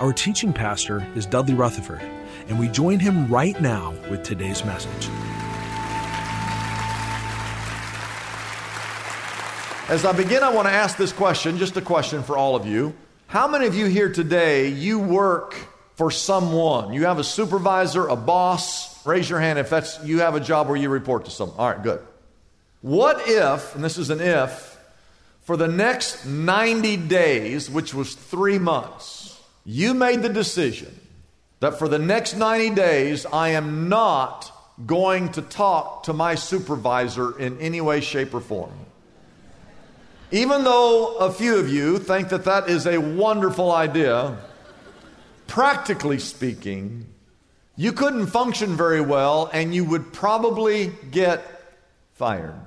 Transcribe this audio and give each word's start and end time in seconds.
Our 0.00 0.12
teaching 0.12 0.52
pastor 0.52 1.06
is 1.14 1.26
Dudley 1.26 1.54
Rutherford, 1.54 2.00
and 2.48 2.58
we 2.58 2.68
join 2.68 2.98
him 2.98 3.28
right 3.28 3.60
now 3.60 3.94
with 4.10 4.22
today's 4.22 4.64
message. 4.64 5.08
As 9.88 10.04
I 10.04 10.12
begin, 10.16 10.42
I 10.42 10.50
want 10.50 10.66
to 10.66 10.72
ask 10.72 10.96
this 10.96 11.12
question, 11.12 11.58
just 11.58 11.76
a 11.76 11.82
question 11.82 12.22
for 12.22 12.36
all 12.36 12.56
of 12.56 12.66
you. 12.66 12.94
How 13.26 13.46
many 13.46 13.66
of 13.66 13.74
you 13.74 13.86
here 13.86 14.10
today, 14.10 14.68
you 14.68 14.98
work 14.98 15.54
for 15.96 16.10
someone? 16.10 16.94
You 16.94 17.04
have 17.04 17.18
a 17.18 17.24
supervisor, 17.24 18.08
a 18.08 18.16
boss? 18.16 19.06
Raise 19.06 19.28
your 19.28 19.40
hand 19.40 19.58
if 19.58 19.68
that's 19.68 20.02
you 20.04 20.20
have 20.20 20.34
a 20.34 20.40
job 20.40 20.68
where 20.68 20.76
you 20.76 20.88
report 20.88 21.26
to 21.26 21.30
someone. 21.30 21.58
All 21.58 21.68
right, 21.68 21.82
good. 21.82 22.00
What 22.80 23.28
if, 23.28 23.74
and 23.74 23.84
this 23.84 23.98
is 23.98 24.10
an 24.10 24.20
if, 24.20 24.78
for 25.42 25.56
the 25.56 25.68
next 25.68 26.24
90 26.24 26.96
days, 26.96 27.68
which 27.68 27.92
was 27.92 28.14
three 28.14 28.58
months, 28.58 29.21
you 29.64 29.94
made 29.94 30.22
the 30.22 30.28
decision 30.28 30.98
that 31.60 31.78
for 31.78 31.88
the 31.88 31.98
next 31.98 32.34
90 32.34 32.70
days, 32.74 33.24
I 33.26 33.50
am 33.50 33.88
not 33.88 34.50
going 34.86 35.30
to 35.32 35.42
talk 35.42 36.04
to 36.04 36.12
my 36.12 36.34
supervisor 36.34 37.38
in 37.38 37.60
any 37.60 37.80
way, 37.80 38.00
shape, 38.00 38.34
or 38.34 38.40
form. 38.40 38.72
Even 40.32 40.64
though 40.64 41.16
a 41.18 41.30
few 41.30 41.56
of 41.56 41.68
you 41.68 41.98
think 41.98 42.30
that 42.30 42.44
that 42.44 42.68
is 42.68 42.86
a 42.86 42.98
wonderful 42.98 43.70
idea, 43.70 44.38
practically 45.46 46.18
speaking, 46.18 47.06
you 47.76 47.92
couldn't 47.92 48.26
function 48.28 48.76
very 48.76 49.00
well 49.00 49.50
and 49.52 49.74
you 49.74 49.84
would 49.84 50.12
probably 50.12 50.90
get 51.10 51.44
fired. 52.14 52.58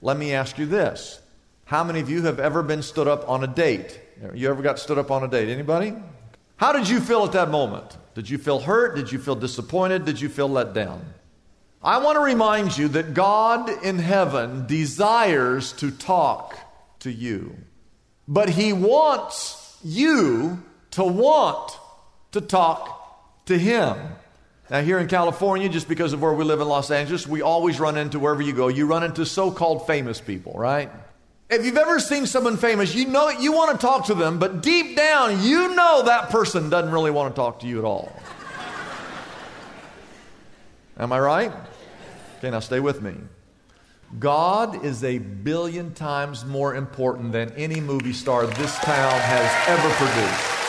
Let 0.00 0.16
me 0.16 0.32
ask 0.32 0.56
you 0.56 0.66
this. 0.66 1.20
How 1.64 1.82
many 1.82 2.00
of 2.00 2.08
you 2.08 2.22
have 2.22 2.38
ever 2.38 2.62
been 2.62 2.82
stood 2.82 3.08
up 3.08 3.28
on 3.28 3.42
a 3.42 3.48
date? 3.48 4.00
You 4.32 4.48
ever 4.50 4.62
got 4.62 4.78
stood 4.78 4.98
up 4.98 5.10
on 5.10 5.24
a 5.24 5.28
date? 5.28 5.48
Anybody? 5.48 5.94
How 6.56 6.72
did 6.72 6.88
you 6.88 7.00
feel 7.00 7.24
at 7.24 7.32
that 7.32 7.50
moment? 7.50 7.96
Did 8.14 8.30
you 8.30 8.38
feel 8.38 8.60
hurt? 8.60 8.96
Did 8.96 9.10
you 9.10 9.18
feel 9.18 9.34
disappointed? 9.34 10.04
Did 10.04 10.20
you 10.20 10.28
feel 10.28 10.48
let 10.48 10.72
down? 10.72 11.04
I 11.82 11.98
want 11.98 12.16
to 12.16 12.20
remind 12.20 12.78
you 12.78 12.88
that 12.88 13.12
God 13.12 13.68
in 13.84 13.98
heaven 13.98 14.66
desires 14.66 15.72
to 15.74 15.90
talk 15.90 16.56
to 17.00 17.12
you, 17.12 17.56
but 18.26 18.48
He 18.48 18.72
wants 18.72 19.78
you 19.84 20.62
to 20.92 21.04
want 21.04 21.72
to 22.32 22.40
talk 22.40 23.44
to 23.46 23.58
Him. 23.58 23.98
Now, 24.70 24.80
here 24.80 24.98
in 24.98 25.08
California, 25.08 25.68
just 25.68 25.88
because 25.88 26.14
of 26.14 26.22
where 26.22 26.32
we 26.32 26.42
live 26.42 26.60
in 26.60 26.68
Los 26.68 26.90
Angeles, 26.90 27.26
we 27.26 27.42
always 27.42 27.78
run 27.78 27.98
into 27.98 28.18
wherever 28.18 28.40
you 28.40 28.54
go, 28.54 28.68
you 28.68 28.86
run 28.86 29.02
into 29.02 29.26
so 29.26 29.50
called 29.50 29.86
famous 29.86 30.22
people, 30.22 30.54
right? 30.54 30.90
If 31.50 31.66
you've 31.66 31.76
ever 31.76 32.00
seen 32.00 32.26
someone 32.26 32.56
famous, 32.56 32.94
you 32.94 33.06
know 33.06 33.28
you 33.28 33.52
want 33.52 33.78
to 33.78 33.86
talk 33.86 34.06
to 34.06 34.14
them, 34.14 34.38
but 34.38 34.62
deep 34.62 34.96
down, 34.96 35.42
you 35.42 35.74
know 35.74 36.02
that 36.06 36.30
person 36.30 36.70
doesn't 36.70 36.90
really 36.90 37.10
want 37.10 37.34
to 37.34 37.38
talk 37.38 37.60
to 37.60 37.66
you 37.66 37.78
at 37.78 37.84
all. 37.84 38.12
Am 40.96 41.12
I 41.12 41.18
right? 41.18 41.52
Okay, 42.38 42.50
now 42.50 42.60
stay 42.60 42.80
with 42.80 43.02
me. 43.02 43.14
God 44.18 44.84
is 44.84 45.02
a 45.02 45.18
billion 45.18 45.92
times 45.92 46.44
more 46.44 46.74
important 46.74 47.32
than 47.32 47.52
any 47.54 47.80
movie 47.80 48.12
star 48.12 48.46
this 48.46 48.78
town 48.78 49.20
has 49.20 49.68
ever 49.68 49.88
produced. 49.94 50.64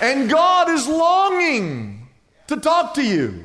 And 0.00 0.30
God 0.30 0.70
is 0.70 0.86
longing 0.86 2.06
to 2.46 2.56
talk 2.56 2.94
to 2.94 3.02
you. 3.02 3.44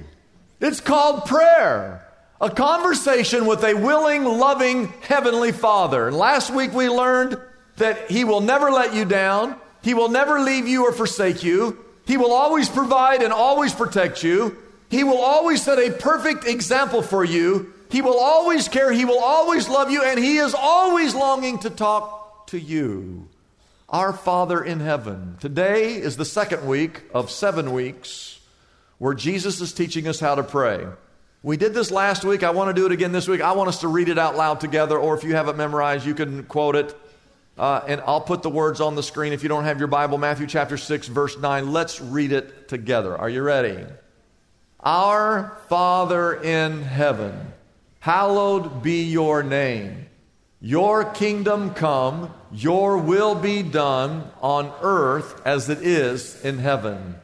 It's 0.59 0.79
called 0.79 1.25
prayer. 1.25 1.98
A 2.41 2.49
conversation 2.49 3.45
with 3.45 3.65
a 3.65 3.73
willing, 3.73 4.23
loving 4.23 4.87
Heavenly 5.01 5.51
Father. 5.51 6.07
And 6.07 6.15
last 6.15 6.49
week 6.49 6.73
we 6.73 6.87
learned 6.87 7.37
that 7.75 8.09
He 8.09 8.23
will 8.23 8.39
never 8.39 8.71
let 8.71 8.93
you 8.93 9.03
down. 9.03 9.57
He 9.81 9.93
will 9.93 10.07
never 10.07 10.39
leave 10.39 10.65
you 10.65 10.85
or 10.85 10.93
forsake 10.93 11.43
you. 11.43 11.77
He 12.05 12.15
will 12.15 12.31
always 12.31 12.69
provide 12.69 13.23
and 13.23 13.33
always 13.33 13.73
protect 13.73 14.23
you. 14.23 14.57
He 14.89 15.03
will 15.03 15.17
always 15.19 15.61
set 15.61 15.79
a 15.79 15.91
perfect 15.91 16.47
example 16.47 17.01
for 17.01 17.25
you. 17.25 17.73
He 17.91 18.01
will 18.01 18.17
always 18.17 18.69
care. 18.69 18.91
He 18.91 19.03
will 19.03 19.19
always 19.19 19.67
love 19.67 19.91
you. 19.91 20.01
And 20.01 20.17
He 20.17 20.37
is 20.37 20.55
always 20.57 21.13
longing 21.13 21.59
to 21.59 21.69
talk 21.69 22.47
to 22.47 22.59
you. 22.59 23.27
Our 23.89 24.13
Father 24.13 24.63
in 24.63 24.79
heaven. 24.79 25.35
Today 25.41 25.95
is 25.95 26.15
the 26.15 26.23
second 26.23 26.65
week 26.65 27.01
of 27.13 27.31
seven 27.31 27.73
weeks 27.73 28.39
where 28.97 29.13
Jesus 29.13 29.59
is 29.59 29.73
teaching 29.73 30.07
us 30.07 30.21
how 30.21 30.35
to 30.35 30.43
pray. 30.43 30.87
We 31.41 31.55
did 31.55 31.73
this 31.73 31.89
last 31.89 32.25
week. 32.25 32.43
I 32.43 32.49
want 32.49 32.75
to 32.75 32.79
do 32.79 32.85
it 32.85 32.91
again 32.91 33.13
this 33.13 33.27
week. 33.27 33.39
I 33.39 33.53
want 33.53 33.69
us 33.69 33.79
to 33.81 33.87
read 33.87 34.09
it 34.09 34.17
out 34.17 34.35
loud 34.35 34.59
together, 34.59 34.97
or 34.97 35.17
if 35.17 35.23
you 35.23 35.35
have 35.35 35.47
it 35.47 35.55
memorized, 35.55 36.05
you 36.05 36.13
can 36.13 36.43
quote 36.43 36.75
it. 36.75 36.97
Uh, 37.57 37.81
and 37.87 38.01
I'll 38.05 38.21
put 38.21 38.41
the 38.41 38.49
words 38.49 38.81
on 38.81 38.95
the 38.95 39.03
screen 39.03 39.33
if 39.33 39.43
you 39.43 39.49
don't 39.49 39.63
have 39.65 39.79
your 39.79 39.87
Bible. 39.87 40.17
Matthew 40.17 40.47
chapter 40.47 40.77
6, 40.77 41.07
verse 41.07 41.37
9. 41.37 41.71
Let's 41.71 42.01
read 42.01 42.31
it 42.31 42.67
together. 42.67 43.17
Are 43.17 43.29
you 43.29 43.41
ready? 43.41 43.85
Our 44.81 45.57
Father 45.67 46.33
in 46.41 46.81
heaven, 46.83 47.53
hallowed 47.99 48.81
be 48.81 49.03
your 49.03 49.43
name. 49.43 50.07
Your 50.61 51.05
kingdom 51.05 51.73
come, 51.73 52.33
your 52.51 52.97
will 52.97 53.35
be 53.35 53.63
done 53.63 54.29
on 54.41 54.73
earth 54.81 55.41
as 55.45 55.69
it 55.69 55.81
is 55.81 56.43
in 56.43 56.59
heaven. 56.59 57.15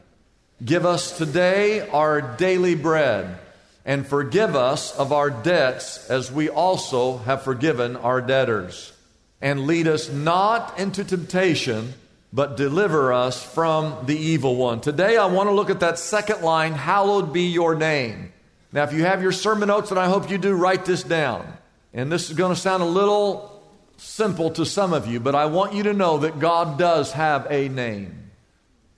Give 0.64 0.86
us 0.86 1.16
today 1.16 1.86
our 1.90 2.20
daily 2.20 2.74
bread, 2.74 3.38
and 3.86 4.04
forgive 4.04 4.56
us 4.56 4.94
of 4.96 5.12
our 5.12 5.30
debts 5.30 6.10
as 6.10 6.30
we 6.30 6.50
also 6.50 7.18
have 7.18 7.42
forgiven 7.42 7.94
our 7.94 8.20
debtors. 8.20 8.92
And 9.40 9.68
lead 9.68 9.86
us 9.86 10.10
not 10.10 10.76
into 10.78 11.04
temptation, 11.04 11.94
but 12.32 12.56
deliver 12.56 13.12
us 13.12 13.40
from 13.40 14.06
the 14.06 14.18
evil 14.18 14.56
one. 14.56 14.80
Today 14.80 15.16
I 15.16 15.26
want 15.26 15.48
to 15.48 15.54
look 15.54 15.70
at 15.70 15.80
that 15.80 16.00
second 16.00 16.42
line, 16.42 16.72
hallowed 16.72 17.32
be 17.32 17.42
your 17.42 17.76
name. 17.76 18.32
Now, 18.72 18.82
if 18.82 18.92
you 18.92 19.04
have 19.04 19.22
your 19.22 19.32
sermon 19.32 19.68
notes, 19.68 19.92
and 19.92 20.00
I 20.00 20.06
hope 20.06 20.28
you 20.28 20.36
do, 20.36 20.52
write 20.52 20.84
this 20.84 21.04
down. 21.04 21.46
And 21.94 22.10
this 22.10 22.28
is 22.28 22.36
going 22.36 22.52
to 22.52 22.60
sound 22.60 22.82
a 22.82 22.86
little 22.86 23.62
simple 23.98 24.50
to 24.50 24.66
some 24.66 24.92
of 24.92 25.06
you, 25.06 25.20
but 25.20 25.36
I 25.36 25.46
want 25.46 25.74
you 25.74 25.84
to 25.84 25.92
know 25.92 26.18
that 26.18 26.40
God 26.40 26.76
does 26.76 27.12
have 27.12 27.46
a 27.48 27.68
name. 27.68 28.32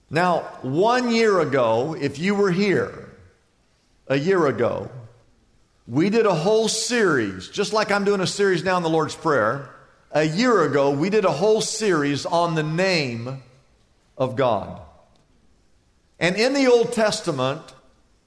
Now, 0.09 0.39
one 0.63 1.11
year 1.11 1.39
ago, 1.39 1.95
if 1.97 2.17
you 2.17 2.33
were 2.33 2.51
here, 2.51 3.08
a 4.09 4.17
year 4.17 4.47
ago, 4.47 4.89
we 5.87 6.09
did 6.09 6.25
a 6.25 6.33
whole 6.33 6.67
series, 6.67 7.47
just 7.47 7.73
like 7.73 7.91
I'm 7.91 8.03
doing 8.03 8.21
a 8.21 8.27
series 8.27 8.63
now 8.63 8.75
in 8.77 8.83
the 8.83 8.89
Lord's 8.89 9.15
Prayer. 9.15 9.69
A 10.11 10.23
year 10.23 10.63
ago, 10.63 10.91
we 10.91 11.09
did 11.09 11.25
a 11.25 11.31
whole 11.31 11.61
series 11.61 12.25
on 12.25 12.55
the 12.55 12.63
name 12.63 13.43
of 14.17 14.35
God. 14.35 14.81
And 16.19 16.35
in 16.35 16.53
the 16.53 16.67
Old 16.67 16.91
Testament, 16.91 17.61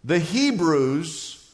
the 0.05 0.19
Hebrews 0.19 1.51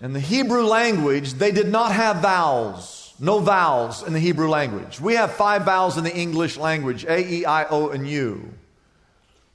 and 0.00 0.14
the 0.14 0.20
Hebrew 0.20 0.64
language, 0.64 1.34
they 1.34 1.50
did 1.50 1.68
not 1.68 1.92
have 1.92 2.16
vowels. 2.16 3.14
No 3.18 3.40
vowels 3.40 4.04
in 4.04 4.12
the 4.12 4.20
Hebrew 4.20 4.48
language. 4.48 5.00
We 5.00 5.14
have 5.14 5.32
five 5.32 5.64
vowels 5.64 5.96
in 5.98 6.04
the 6.04 6.16
English 6.16 6.56
language 6.56 7.04
A, 7.04 7.20
E, 7.20 7.44
I, 7.44 7.64
O, 7.68 7.90
and 7.90 8.08
U. 8.08 8.52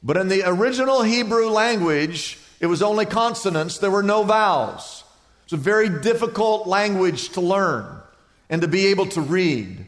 But 0.03 0.15
in 0.15 0.27
the 0.27 0.43
original 0.45 1.01
Hebrew 1.01 1.49
language, 1.49 2.37
it 2.59 2.67
was 2.67 2.81
only 2.81 3.05
consonants, 3.05 3.77
there 3.77 3.91
were 3.91 4.03
no 4.03 4.23
vowels. 4.23 5.03
It's 5.43 5.53
a 5.53 5.57
very 5.57 5.89
difficult 5.89 6.67
language 6.67 7.29
to 7.29 7.41
learn. 7.41 7.97
and 8.49 8.61
to 8.61 8.67
be 8.67 8.87
able 8.87 9.05
to 9.07 9.21
read. 9.21 9.85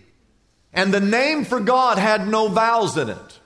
And 0.74 0.94
the 0.94 1.00
name 1.00 1.45
for 1.45 1.62
God 1.62 1.98
had 1.98 2.27
no 2.27 2.50
vowels 2.50 2.98
in 2.98 3.10
it. 3.10 3.39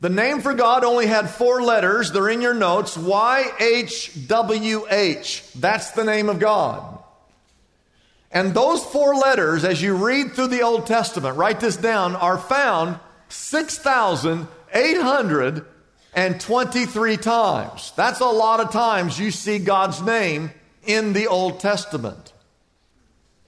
The 0.00 0.08
name 0.08 0.40
for 0.40 0.54
God 0.54 0.82
only 0.84 1.06
had 1.06 1.30
four 1.30 1.62
letters. 1.62 2.10
They're 2.12 2.28
in 2.28 2.42
your 2.42 2.52
notes 2.52 2.96
YHWH. 2.96 5.52
That's 5.54 5.92
the 5.92 6.04
name 6.04 6.28
of 6.28 6.40
God. 6.40 6.98
And 8.30 8.52
those 8.52 8.84
four 8.84 9.14
letters, 9.14 9.64
as 9.64 9.80
you 9.80 9.94
read 9.94 10.32
through 10.32 10.48
the 10.48 10.62
Old 10.62 10.86
Testament, 10.86 11.36
write 11.36 11.60
this 11.60 11.76
down, 11.76 12.16
are 12.16 12.38
found 12.38 12.98
6,823 16.14 17.16
times. 17.16 17.92
That's 17.96 18.20
a 18.20 18.26
lot 18.26 18.60
of 18.60 18.70
times 18.70 19.18
you 19.18 19.30
see 19.32 19.58
God's 19.58 20.00
name 20.00 20.52
in 20.86 21.12
the 21.12 21.26
Old 21.26 21.58
Testament. 21.58 22.32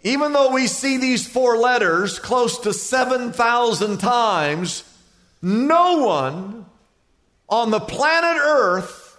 Even 0.02 0.32
though 0.32 0.52
we 0.52 0.66
see 0.66 0.98
these 0.98 1.26
four 1.26 1.56
letters 1.56 2.18
close 2.18 2.58
to 2.60 2.72
7,000 2.72 3.98
times, 3.98 4.82
no 5.40 6.04
one 6.04 6.66
on 7.48 7.70
the 7.70 7.80
planet 7.80 8.36
Earth 8.40 9.16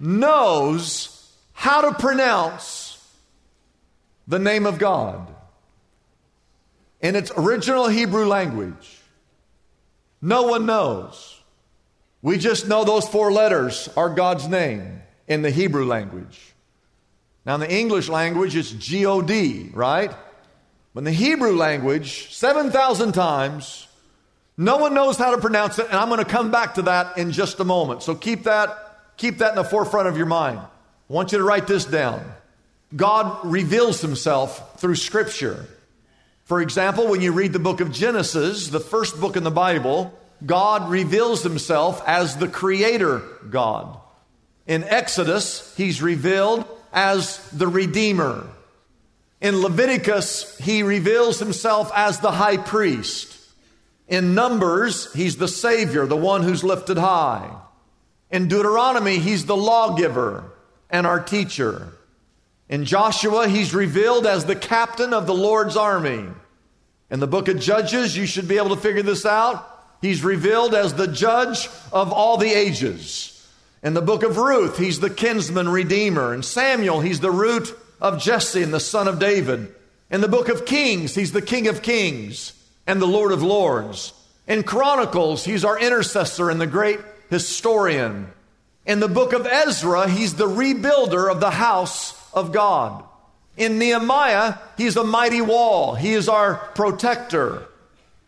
knows 0.00 1.32
how 1.52 1.82
to 1.82 1.94
pronounce 1.96 2.96
the 4.26 4.38
name 4.38 4.66
of 4.66 4.78
God 4.78 5.28
in 7.00 7.14
its 7.14 7.30
original 7.36 7.86
Hebrew 7.88 8.26
language. 8.26 8.98
No 10.20 10.42
one 10.44 10.66
knows. 10.66 11.39
We 12.22 12.38
just 12.38 12.68
know 12.68 12.84
those 12.84 13.08
four 13.08 13.32
letters 13.32 13.88
are 13.96 14.10
God's 14.10 14.46
name 14.48 15.00
in 15.26 15.42
the 15.42 15.50
Hebrew 15.50 15.86
language. 15.86 16.38
Now, 17.46 17.54
in 17.54 17.60
the 17.60 17.72
English 17.72 18.08
language, 18.08 18.54
it's 18.54 18.70
G 18.70 19.06
O 19.06 19.22
D, 19.22 19.70
right? 19.72 20.12
But 20.92 21.00
in 21.00 21.04
the 21.04 21.12
Hebrew 21.12 21.56
language, 21.56 22.34
7,000 22.34 23.12
times, 23.12 23.86
no 24.56 24.76
one 24.76 24.92
knows 24.92 25.16
how 25.16 25.30
to 25.30 25.38
pronounce 25.38 25.78
it, 25.78 25.86
and 25.86 25.94
I'm 25.94 26.08
going 26.08 26.18
to 26.22 26.30
come 26.30 26.50
back 26.50 26.74
to 26.74 26.82
that 26.82 27.16
in 27.16 27.32
just 27.32 27.60
a 27.60 27.64
moment. 27.64 28.02
So 28.02 28.14
keep 28.14 28.42
that, 28.44 29.16
keep 29.16 29.38
that 29.38 29.50
in 29.50 29.56
the 29.56 29.64
forefront 29.64 30.08
of 30.08 30.16
your 30.16 30.26
mind. 30.26 30.58
I 30.58 31.12
want 31.12 31.32
you 31.32 31.38
to 31.38 31.44
write 31.44 31.66
this 31.66 31.84
down. 31.84 32.24
God 32.94 33.38
reveals 33.44 34.00
himself 34.00 34.78
through 34.80 34.96
Scripture. 34.96 35.64
For 36.44 36.60
example, 36.60 37.06
when 37.08 37.20
you 37.20 37.32
read 37.32 37.52
the 37.52 37.60
book 37.60 37.80
of 37.80 37.92
Genesis, 37.92 38.68
the 38.68 38.80
first 38.80 39.20
book 39.20 39.36
in 39.36 39.44
the 39.44 39.50
Bible, 39.50 40.12
God 40.44 40.90
reveals 40.90 41.42
himself 41.42 42.02
as 42.06 42.36
the 42.36 42.48
Creator 42.48 43.22
God. 43.50 43.98
In 44.66 44.84
Exodus, 44.84 45.74
he's 45.76 46.00
revealed 46.00 46.64
as 46.92 47.38
the 47.50 47.68
Redeemer. 47.68 48.46
In 49.40 49.62
Leviticus, 49.62 50.56
he 50.58 50.82
reveals 50.82 51.38
himself 51.38 51.90
as 51.94 52.20
the 52.20 52.32
high 52.32 52.56
priest. 52.56 53.36
In 54.06 54.34
Numbers, 54.34 55.12
he's 55.12 55.36
the 55.36 55.48
Savior, 55.48 56.06
the 56.06 56.16
one 56.16 56.42
who's 56.42 56.64
lifted 56.64 56.98
high. 56.98 57.50
In 58.30 58.48
Deuteronomy, 58.48 59.18
he's 59.18 59.46
the 59.46 59.56
lawgiver 59.56 60.52
and 60.90 61.06
our 61.06 61.20
teacher. 61.20 61.88
In 62.68 62.84
Joshua, 62.84 63.48
he's 63.48 63.74
revealed 63.74 64.26
as 64.26 64.44
the 64.44 64.56
captain 64.56 65.12
of 65.12 65.26
the 65.26 65.34
Lord's 65.34 65.76
army. 65.76 66.26
In 67.10 67.18
the 67.18 67.26
book 67.26 67.48
of 67.48 67.58
Judges, 67.58 68.16
you 68.16 68.26
should 68.26 68.46
be 68.46 68.58
able 68.58 68.76
to 68.76 68.80
figure 68.80 69.02
this 69.02 69.26
out. 69.26 69.66
He's 70.00 70.24
revealed 70.24 70.74
as 70.74 70.94
the 70.94 71.06
judge 71.06 71.68
of 71.92 72.12
all 72.12 72.36
the 72.36 72.52
ages. 72.52 73.36
In 73.82 73.94
the 73.94 74.02
book 74.02 74.22
of 74.22 74.36
Ruth, 74.36 74.78
he's 74.78 75.00
the 75.00 75.10
kinsman 75.10 75.68
redeemer. 75.68 76.34
In 76.34 76.42
Samuel, 76.42 77.00
he's 77.00 77.20
the 77.20 77.30
root 77.30 77.74
of 78.00 78.20
Jesse 78.20 78.62
and 78.62 78.72
the 78.72 78.80
son 78.80 79.08
of 79.08 79.18
David. 79.18 79.74
In 80.10 80.20
the 80.20 80.28
book 80.28 80.48
of 80.48 80.66
Kings, 80.66 81.14
he's 81.14 81.32
the 81.32 81.42
King 81.42 81.68
of 81.68 81.82
Kings 81.82 82.52
and 82.86 83.00
the 83.00 83.06
Lord 83.06 83.32
of 83.32 83.42
Lords. 83.42 84.12
In 84.46 84.62
Chronicles, 84.62 85.44
he's 85.44 85.64
our 85.64 85.78
intercessor 85.78 86.50
and 86.50 86.60
the 86.60 86.66
great 86.66 86.98
historian. 87.28 88.32
In 88.86 89.00
the 89.00 89.08
book 89.08 89.32
of 89.32 89.46
Ezra, 89.46 90.08
he's 90.08 90.34
the 90.34 90.48
rebuilder 90.48 91.30
of 91.30 91.40
the 91.40 91.50
house 91.50 92.14
of 92.34 92.52
God. 92.52 93.04
In 93.56 93.78
Nehemiah, 93.78 94.54
he's 94.76 94.96
a 94.96 95.04
mighty 95.04 95.40
wall. 95.40 95.94
He 95.94 96.14
is 96.14 96.28
our 96.28 96.54
protector. 96.74 97.66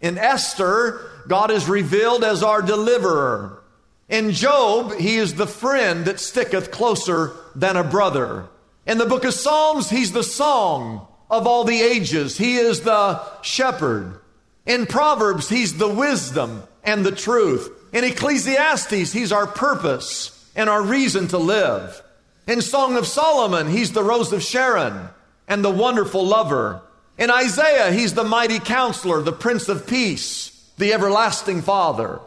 In 0.01 0.19
Esther, 0.19 1.11
God 1.29 1.51
is 1.51 1.69
revealed 1.69 2.25
as 2.25 2.43
our 2.43 2.63
deliverer. 2.63 3.63
In 4.09 4.33
Job, 4.33 4.95
he 4.95 5.17
is 5.17 5.35
the 5.35 5.47
friend 5.47 6.05
that 6.05 6.21
sticketh 6.21 6.71
closer 6.71 7.33
than 7.55 7.77
a 7.77 7.85
brother. 7.85 8.47
In 8.87 8.99
the 8.99 9.07
book 9.07 9.25
of 9.25 9.35
Psalms, 9.35 9.89
he's 9.89 10.13
the 10.13 10.25
song 10.25 11.07
of 11.31 11.47
all 11.47 11.65
the 11.65 11.81
ages. 11.81 12.37
He 12.37 12.57
is 12.57 12.83
the 12.83 13.21
shepherd. 13.43 14.21
In 14.67 14.87
Proverbs, 14.87 15.49
he's 15.49 15.79
the 15.79 15.89
wisdom 15.89 16.63
and 16.85 17.05
the 17.05 17.13
truth. 17.13 17.71
In 17.93 18.05
Ecclesiastes, 18.05 19.13
he's 19.13 19.33
our 19.33 19.47
purpose 19.47 20.51
and 20.55 20.69
our 20.69 20.83
reason 20.83 21.29
to 21.29 21.39
live. 21.39 22.03
In 22.47 22.61
Song 22.61 22.97
of 22.97 23.07
Solomon, 23.07 23.71
he's 23.71 23.93
the 23.93 24.03
rose 24.03 24.33
of 24.33 24.43
Sharon 24.43 25.09
and 25.49 25.65
the 25.65 25.71
wonderful 25.71 26.27
lover. 26.27 26.83
In 27.19 27.31
Isaiah, 27.31 27.93
he's 27.93 28.15
the 28.15 28.25
mighty 28.25 28.59
counselor, 28.59 29.23
the 29.23 29.33
prince 29.33 29.69
of 29.69 29.87
peace, 29.87 30.52
the 30.82 30.93
everlasting 30.93 31.62
father. 31.62 32.20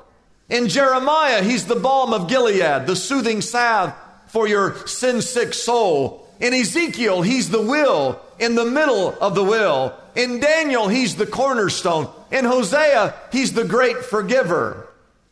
In 0.50 0.70
Jeremiah, 0.70 1.44
he's 1.44 1.66
the 1.66 1.76
balm 1.76 2.14
of 2.14 2.30
Gilead, 2.30 2.88
the 2.88 2.96
soothing 2.96 3.42
salve 3.42 3.94
for 4.28 4.48
your 4.48 4.88
sin 4.88 5.22
sick 5.22 5.54
soul. 5.54 6.28
In 6.40 6.54
Ezekiel, 6.54 7.22
he's 7.22 7.50
the 7.50 7.62
will 7.62 8.20
in 8.40 8.56
the 8.56 8.66
middle 8.66 9.14
of 9.20 9.36
the 9.36 9.44
will. 9.44 9.94
In 10.16 10.40
Daniel, 10.40 10.88
he's 10.88 11.16
the 11.16 11.26
cornerstone. 11.26 12.10
In 12.32 12.46
Hosea, 12.46 13.14
he's 13.32 13.54
the 13.54 13.66
great 13.66 13.98
forgiver. 13.98 14.88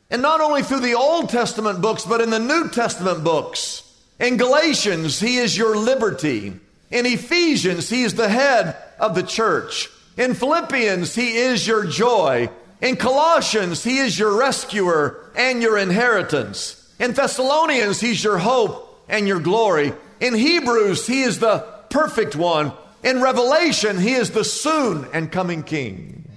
And 0.09 0.21
not 0.21 0.41
only 0.41 0.61
through 0.61 0.81
the 0.81 0.95
Old 0.95 1.29
Testament 1.29 1.81
books, 1.81 2.05
but 2.05 2.21
in 2.21 2.29
the 2.29 2.39
New 2.39 2.69
Testament 2.69 3.23
books. 3.23 3.83
In 4.19 4.37
Galatians, 4.37 5.19
he 5.19 5.37
is 5.37 5.57
your 5.57 5.77
liberty. 5.77 6.53
In 6.91 7.05
Ephesians, 7.05 7.89
he 7.89 8.03
is 8.03 8.15
the 8.15 8.29
head 8.29 8.75
of 8.99 9.15
the 9.15 9.23
church. 9.23 9.89
In 10.17 10.33
Philippians, 10.33 11.15
he 11.15 11.37
is 11.37 11.65
your 11.65 11.85
joy. 11.85 12.49
In 12.83 12.97
Colossians, 12.97 13.81
He 13.81 13.99
is 13.99 14.19
your 14.19 14.37
rescuer 14.37 15.31
and 15.37 15.61
your 15.61 15.77
inheritance. 15.77 16.93
In 16.99 17.13
Thessalonians, 17.13 18.01
He's 18.01 18.21
your 18.21 18.37
hope 18.37 19.05
and 19.07 19.25
your 19.25 19.39
glory. 19.39 19.93
In 20.19 20.33
Hebrews, 20.33 21.07
He 21.07 21.21
is 21.21 21.39
the 21.39 21.59
perfect 21.89 22.35
one. 22.35 22.73
In 23.01 23.21
Revelation, 23.21 23.97
He 23.97 24.11
is 24.15 24.31
the 24.31 24.43
soon 24.43 25.07
and 25.13 25.31
coming 25.31 25.63
King. 25.63 26.29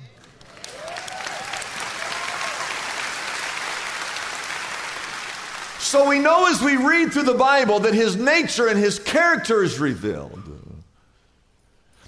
So 5.81 6.09
we 6.09 6.21
know 6.21 6.47
as 6.47 6.63
we 6.63 6.77
read 6.77 7.13
through 7.13 7.25
the 7.25 7.35
Bible 7.35 7.81
that 7.81 7.95
His 7.95 8.15
nature 8.15 8.69
and 8.69 8.79
His 8.79 9.01
character 9.01 9.65
is 9.65 9.81
revealed. 9.81 10.45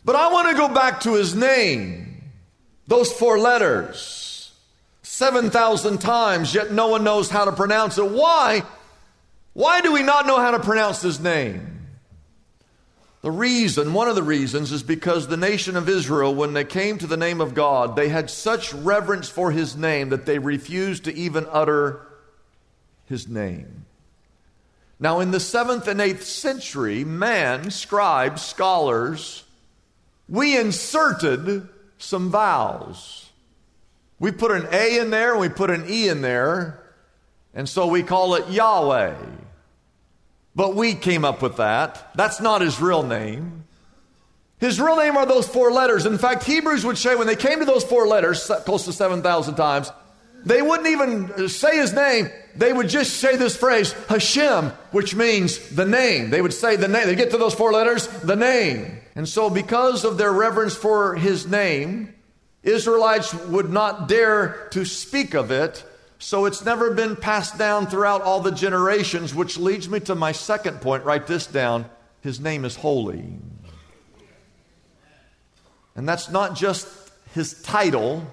But 0.05 0.15
I 0.15 0.31
want 0.33 0.49
to 0.51 0.55
go 0.55 0.69
back 0.73 1.01
to 1.01 1.15
His 1.15 1.35
name, 1.35 2.23
those 2.87 3.11
four 3.11 3.37
letters. 3.41 4.15
7,000 5.03 5.99
times, 5.99 6.55
yet 6.55 6.73
no 6.73 6.89
one 6.89 7.05
knows 7.05 7.31
how 7.31 7.45
to 7.45 7.53
pronounce 7.53 7.99
it. 7.99 8.11
Why? 8.11 8.63
Why 9.55 9.81
do 9.81 9.93
we 9.93 10.03
not 10.03 10.27
know 10.27 10.39
how 10.39 10.53
to 10.53 10.59
pronounce 10.61 11.03
his 11.03 11.21
name? 11.21 11.79
The 13.23 13.31
reason, 13.31 13.95
one 13.95 14.09
of 14.09 14.15
the 14.15 14.23
reasons, 14.23 14.71
is 14.71 14.83
because 14.83 15.27
the 15.27 15.37
nation 15.37 15.77
of 15.77 15.89
Israel, 15.89 16.35
when 16.35 16.53
they 16.53 16.65
came 16.65 16.99
to 16.99 17.07
the 17.07 17.17
name 17.17 17.41
of 17.41 17.55
God, 17.55 17.97
they 17.97 18.09
had 18.09 18.31
such 18.31 18.73
reverence 18.73 19.29
for 19.29 19.51
his 19.51 19.77
name 19.77 20.11
that 20.11 20.25
they 20.25 20.39
refused 20.39 21.05
to 21.05 21.15
even 21.15 21.47
utter 21.51 22.07
his 23.07 23.27
name. 23.27 23.87
Now, 25.01 25.21
in 25.21 25.31
the 25.31 25.41
seventh 25.41 25.89
and 25.89 26.01
eighth 26.01 26.25
century, 26.25 27.05
man, 27.05 27.71
scribes, 27.71 28.43
scholars, 28.43 29.45
we 30.29 30.57
inserted 30.57 31.69
some 31.99 32.31
vowels. 32.31 33.28
We 34.21 34.33
put 34.33 34.51
an 34.51 34.67
A 34.73 34.99
in 34.99 35.11
there 35.11 35.33
and 35.33 35.41
we 35.41 35.49
put 35.49 35.71
an 35.71 35.85
E 35.89 36.09
in 36.09 36.23
there, 36.23 36.83
and 37.55 37.69
so 37.69 37.87
we 37.87 38.03
call 38.03 38.35
it 38.35 38.49
Yahweh. 38.49 39.15
But 40.55 40.75
we 40.75 40.95
came 40.95 41.25
up 41.25 41.41
with 41.41 41.59
that. 41.59 42.11
That's 42.17 42.41
not 42.41 42.63
his 42.63 42.81
real 42.81 43.05
name. 43.05 43.65
His 44.59 44.81
real 44.81 44.97
name 44.97 45.17
are 45.17 45.25
those 45.25 45.47
four 45.47 45.71
letters. 45.71 46.05
In 46.05 46.19
fact, 46.19 46.43
Hebrews 46.43 46.85
would 46.85 46.99
say 46.99 47.15
when 47.15 47.29
they 47.29 47.37
came 47.37 47.61
to 47.61 47.65
those 47.65 47.85
four 47.85 48.09
letters, 48.09 48.51
close 48.65 48.85
to 48.87 48.93
7,000 48.93 49.55
times, 49.55 49.93
they 50.45 50.63
wouldn't 50.63 50.89
even 50.89 51.33
uh, 51.33 51.49
say 51.49 51.77
his 51.77 51.93
name. 51.93 52.31
They 52.57 52.73
would 52.73 52.89
just 52.89 53.19
say 53.19 53.37
this 53.37 53.57
phrase, 53.57 53.93
Hashem, 54.09 54.71
which 54.91 55.15
means 55.15 55.59
the 55.71 55.85
name. 55.85 56.31
They 56.31 56.43
would 56.43 56.55
say 56.55 56.77
the 56.77 56.89
name. 56.89 57.07
They 57.07 57.15
get 57.15 57.31
to 57.33 57.39
those 57.39 57.55
four 57.55 57.73
letters, 57.73 58.07
the 58.09 58.37
name. 58.37 58.99
And 59.15 59.29
so, 59.29 59.51
because 59.51 60.05
of 60.05 60.19
their 60.19 60.33
reverence 60.33 60.75
for 60.75 61.15
his 61.15 61.47
name, 61.47 62.15
Israelites 62.63 63.33
would 63.35 63.71
not 63.71 64.09
dare 64.09 64.69
to 64.73 64.85
speak 64.85 65.35
of 65.35 65.51
it, 65.51 65.85
so 66.19 66.47
it's 66.47 66.65
never 66.65 66.93
been 66.93 67.15
passed 67.17 67.57
down 67.57 67.87
throughout 67.87 68.23
all 68.23 68.41
the 68.41 68.51
generations, 68.51 69.35
which 69.35 69.57
leads 69.57 69.89
me 69.89 70.01
to 70.01 70.15
my 70.15 70.33
second 70.33 70.81
point. 70.81 71.05
Write 71.05 71.27
this 71.27 71.47
down 71.47 71.87
His 72.21 72.41
name 72.41 72.65
is 72.65 72.77
holy. 72.77 73.25
And 75.95 76.09
that's 76.09 76.31
not 76.31 76.55
just 76.55 76.87
his 77.35 77.61
title, 77.63 78.25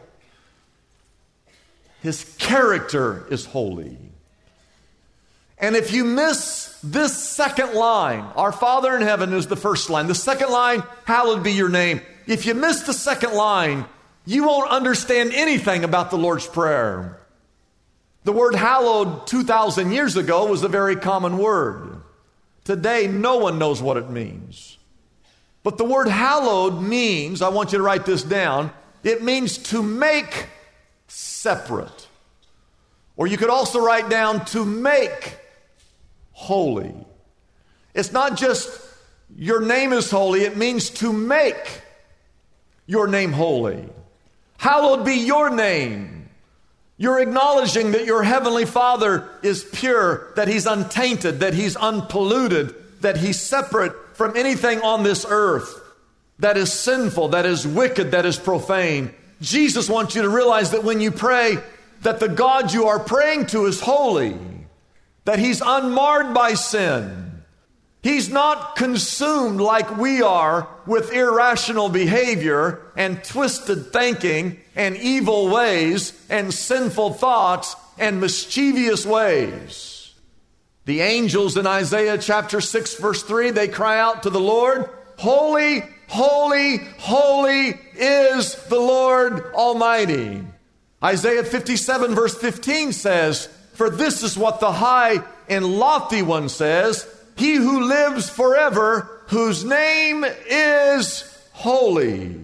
his 2.01 2.35
character 2.37 3.25
is 3.31 3.45
holy. 3.45 3.97
And 5.57 5.75
if 5.75 5.91
you 5.93 6.03
miss 6.03 6.77
this 6.83 7.17
second 7.17 7.73
line, 7.73 8.21
Our 8.35 8.51
Father 8.51 8.95
in 8.95 9.01
heaven 9.01 9.33
is 9.33 9.47
the 9.47 9.55
first 9.55 9.89
line. 9.89 10.07
The 10.07 10.13
second 10.15 10.51
line, 10.51 10.83
hallowed 11.05 11.43
be 11.43 11.53
your 11.53 11.69
name. 11.69 12.01
If 12.27 12.45
you 12.45 12.53
miss 12.53 12.81
the 12.81 12.93
second 12.93 13.33
line, 13.33 13.85
you 14.25 14.45
won't 14.45 14.69
understand 14.69 15.31
anything 15.33 15.83
about 15.83 16.09
the 16.09 16.17
Lord's 16.17 16.47
Prayer. 16.47 17.19
The 18.23 18.31
word 18.31 18.55
hallowed 18.55 19.27
2,000 19.27 19.91
years 19.91 20.17
ago 20.17 20.47
was 20.47 20.63
a 20.63 20.67
very 20.67 20.95
common 20.95 21.37
word. 21.37 22.01
Today, 22.63 23.07
no 23.07 23.37
one 23.37 23.59
knows 23.59 23.81
what 23.81 23.97
it 23.97 24.09
means. 24.09 24.77
But 25.61 25.77
the 25.77 25.85
word 25.85 26.07
hallowed 26.07 26.81
means, 26.81 27.41
I 27.41 27.49
want 27.49 27.71
you 27.71 27.77
to 27.77 27.83
write 27.83 28.05
this 28.05 28.23
down, 28.23 28.71
it 29.03 29.23
means 29.23 29.59
to 29.69 29.83
make 29.83 30.47
separate. 31.07 32.07
Or 33.17 33.27
you 33.27 33.37
could 33.37 33.51
also 33.51 33.79
write 33.79 34.09
down 34.09 34.45
to 34.45 34.65
make 34.65 35.37
holy. 36.31 36.93
It's 37.93 38.11
not 38.11 38.35
just 38.37 38.81
your 39.37 39.61
name 39.61 39.93
is 39.93 40.09
holy, 40.09 40.41
it 40.41 40.57
means 40.57 40.89
to 40.89 41.13
make 41.13 41.81
your 42.87 43.07
name 43.07 43.31
holy. 43.31 43.87
Hallowed 44.65 45.05
be 45.05 45.13
your 45.13 45.51
name. 45.51 46.27
You're 46.97 47.21
acknowledging 47.21 47.91
that 47.91 48.07
your 48.07 48.23
heavenly 48.23 48.65
Father 48.65 49.29
is 49.43 49.63
pure, 49.63 50.33
that 50.37 50.47
He's 50.47 50.65
untainted, 50.65 51.41
that 51.41 51.53
He's 51.53 51.75
unpolluted, 51.75 52.73
that 53.01 53.15
He's 53.15 53.39
separate 53.39 54.17
from 54.17 54.35
anything 54.35 54.81
on 54.81 55.03
this 55.03 55.23
earth 55.29 55.79
that 56.39 56.57
is 56.57 56.73
sinful, 56.73 57.27
that 57.27 57.45
is 57.45 57.67
wicked, 57.67 58.09
that 58.09 58.25
is 58.25 58.39
profane. 58.39 59.13
Jesus 59.39 59.87
wants 59.87 60.15
you 60.15 60.23
to 60.23 60.29
realize 60.29 60.71
that 60.71 60.83
when 60.83 60.99
you 60.99 61.11
pray, 61.11 61.57
that 62.01 62.19
the 62.19 62.27
God 62.27 62.73
you 62.73 62.87
are 62.87 62.99
praying 62.99 63.45
to 63.47 63.67
is 63.67 63.79
holy, 63.79 64.35
that 65.25 65.37
He's 65.37 65.61
unmarred 65.63 66.33
by 66.33 66.55
sin. 66.55 67.24
He's 68.05 68.29
not 68.29 68.75
consumed 68.75 69.59
like 69.59 69.97
we 69.97 70.21
are 70.21 70.67
with 70.85 71.11
irrational 71.11 71.89
behavior 71.89 72.83
and 72.95 73.23
twisted 73.23 73.91
thinking 73.91 74.59
and 74.75 74.95
evil 74.95 75.49
ways 75.49 76.13
and 76.29 76.53
sinful 76.53 77.13
thoughts 77.13 77.75
and 77.97 78.21
mischievous 78.21 79.07
ways. 79.07 80.13
The 80.85 81.01
angels 81.01 81.57
in 81.57 81.65
Isaiah 81.65 82.19
chapter 82.19 82.61
6, 82.61 82.93
verse 82.97 83.23
3, 83.23 83.49
they 83.49 83.67
cry 83.67 83.99
out 83.99 84.21
to 84.21 84.29
the 84.29 84.39
Lord, 84.39 84.87
Holy, 85.17 85.81
holy, 86.07 86.77
holy 86.99 87.69
is 87.95 88.53
the 88.65 88.79
Lord 88.79 89.51
Almighty. 89.55 90.43
Isaiah 91.03 91.43
57, 91.43 92.13
verse 92.13 92.37
15 92.37 92.93
says, 92.93 93.47
For 93.73 93.89
this 93.89 94.21
is 94.21 94.37
what 94.37 94.59
the 94.59 94.73
high 94.73 95.23
and 95.49 95.65
lofty 95.65 96.21
one 96.21 96.49
says, 96.49 97.11
He 97.35 97.55
who 97.55 97.87
lives 97.87 98.29
forever, 98.29 99.21
whose 99.27 99.65
name 99.65 100.25
is 100.49 101.23
holy. 101.51 102.37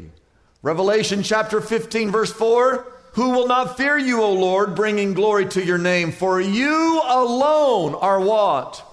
Revelation 0.62 1.24
chapter 1.24 1.62
15, 1.62 2.12
verse 2.12 2.32
4 2.34 2.86
Who 3.14 3.30
will 3.30 3.48
not 3.48 3.78
fear 3.78 3.98
you, 3.98 4.22
O 4.22 4.34
Lord, 4.34 4.76
bringing 4.76 5.14
glory 5.14 5.46
to 5.48 5.64
your 5.64 5.78
name? 5.78 6.12
For 6.12 6.42
you 6.42 7.02
alone 7.06 7.96
are 7.96 8.20
what? 8.20 8.86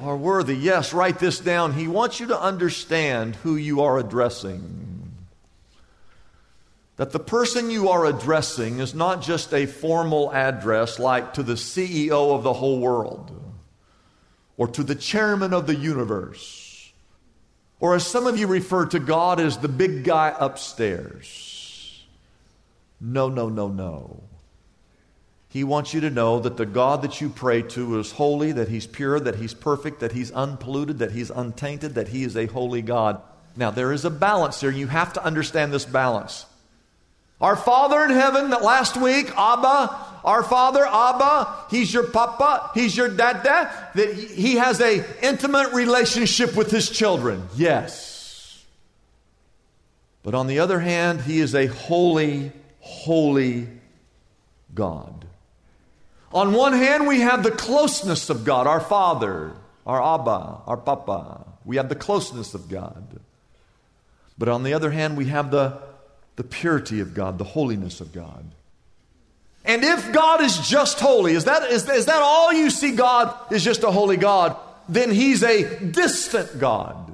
Are 0.00 0.16
worthy. 0.16 0.56
Yes, 0.56 0.92
write 0.92 1.18
this 1.18 1.38
down. 1.38 1.74
He 1.74 1.88
wants 1.88 2.20
you 2.20 2.26
to 2.28 2.40
understand 2.40 3.36
who 3.36 3.56
you 3.56 3.82
are 3.82 3.98
addressing. 3.98 5.12
That 6.96 7.12
the 7.12 7.20
person 7.20 7.70
you 7.70 7.90
are 7.90 8.06
addressing 8.06 8.78
is 8.78 8.94
not 8.94 9.20
just 9.20 9.52
a 9.52 9.66
formal 9.66 10.32
address 10.32 10.98
like 10.98 11.34
to 11.34 11.42
the 11.42 11.54
CEO 11.54 12.34
of 12.34 12.42
the 12.42 12.52
whole 12.52 12.80
world 12.80 13.43
or 14.56 14.68
to 14.68 14.82
the 14.82 14.94
chairman 14.94 15.52
of 15.52 15.66
the 15.66 15.74
universe, 15.74 16.92
or 17.80 17.94
as 17.94 18.06
some 18.06 18.26
of 18.26 18.38
you 18.38 18.46
refer 18.46 18.86
to 18.86 18.98
God 18.98 19.40
as 19.40 19.58
the 19.58 19.68
big 19.68 20.04
guy 20.04 20.34
upstairs. 20.38 22.04
No, 23.00 23.28
no, 23.28 23.48
no, 23.48 23.68
no. 23.68 24.22
He 25.48 25.62
wants 25.62 25.94
you 25.94 26.00
to 26.00 26.10
know 26.10 26.40
that 26.40 26.56
the 26.56 26.66
God 26.66 27.02
that 27.02 27.20
you 27.20 27.28
pray 27.28 27.62
to 27.62 28.00
is 28.00 28.12
holy, 28.12 28.50
that 28.52 28.68
He's 28.68 28.86
pure, 28.86 29.20
that 29.20 29.36
He's 29.36 29.54
perfect, 29.54 30.00
that 30.00 30.12
He's 30.12 30.32
unpolluted, 30.32 30.98
that 30.98 31.12
He's 31.12 31.30
untainted, 31.30 31.94
that 31.94 32.08
He 32.08 32.24
is 32.24 32.36
a 32.36 32.46
holy 32.46 32.82
God. 32.82 33.20
Now, 33.56 33.70
there 33.70 33.92
is 33.92 34.04
a 34.04 34.10
balance 34.10 34.60
here, 34.60 34.70
you 34.70 34.88
have 34.88 35.12
to 35.12 35.24
understand 35.24 35.72
this 35.72 35.84
balance. 35.84 36.46
Our 37.40 37.54
Father 37.54 38.02
in 38.04 38.10
heaven, 38.10 38.50
that 38.50 38.62
last 38.62 38.96
week, 38.96 39.30
Abba, 39.36 40.13
our 40.24 40.42
Father, 40.42 40.84
Abba, 40.84 41.66
He's 41.70 41.92
your 41.92 42.04
Papa, 42.04 42.70
He's 42.74 42.96
your 42.96 43.08
Dada, 43.08 43.70
that 43.94 44.14
He 44.14 44.56
has 44.56 44.80
a 44.80 45.04
intimate 45.24 45.72
relationship 45.72 46.56
with 46.56 46.70
His 46.70 46.88
children. 46.90 47.48
Yes. 47.56 48.64
But 50.22 50.34
on 50.34 50.46
the 50.46 50.58
other 50.58 50.80
hand, 50.80 51.20
He 51.20 51.40
is 51.40 51.54
a 51.54 51.66
holy, 51.66 52.52
holy 52.80 53.68
God. 54.74 55.26
On 56.32 56.52
one 56.52 56.72
hand, 56.72 57.06
we 57.06 57.20
have 57.20 57.42
the 57.42 57.50
closeness 57.50 58.30
of 58.30 58.44
God, 58.44 58.66
our 58.66 58.80
Father, 58.80 59.52
our 59.86 60.02
Abba, 60.02 60.62
our 60.66 60.76
Papa. 60.76 61.44
We 61.64 61.76
have 61.76 61.88
the 61.88 61.94
closeness 61.94 62.54
of 62.54 62.68
God. 62.68 63.20
But 64.36 64.48
on 64.48 64.64
the 64.64 64.74
other 64.74 64.90
hand, 64.90 65.16
we 65.16 65.26
have 65.26 65.50
the 65.50 65.78
the 66.36 66.44
purity 66.44 67.00
of 67.00 67.14
God, 67.14 67.38
the 67.38 67.44
holiness 67.44 68.00
of 68.00 68.12
God. 68.12 68.44
And 69.64 69.82
if 69.82 70.12
God 70.12 70.42
is 70.42 70.58
just 70.58 71.00
holy, 71.00 71.32
is 71.32 71.44
that, 71.44 71.70
is, 71.70 71.88
is 71.88 72.06
that 72.06 72.20
all 72.20 72.52
you 72.52 72.70
see 72.70 72.92
God 72.92 73.34
is 73.50 73.64
just 73.64 73.82
a 73.82 73.90
holy 73.90 74.18
God? 74.18 74.56
Then 74.88 75.10
He's 75.10 75.42
a 75.42 75.78
distant 75.80 76.58
God. 76.58 77.12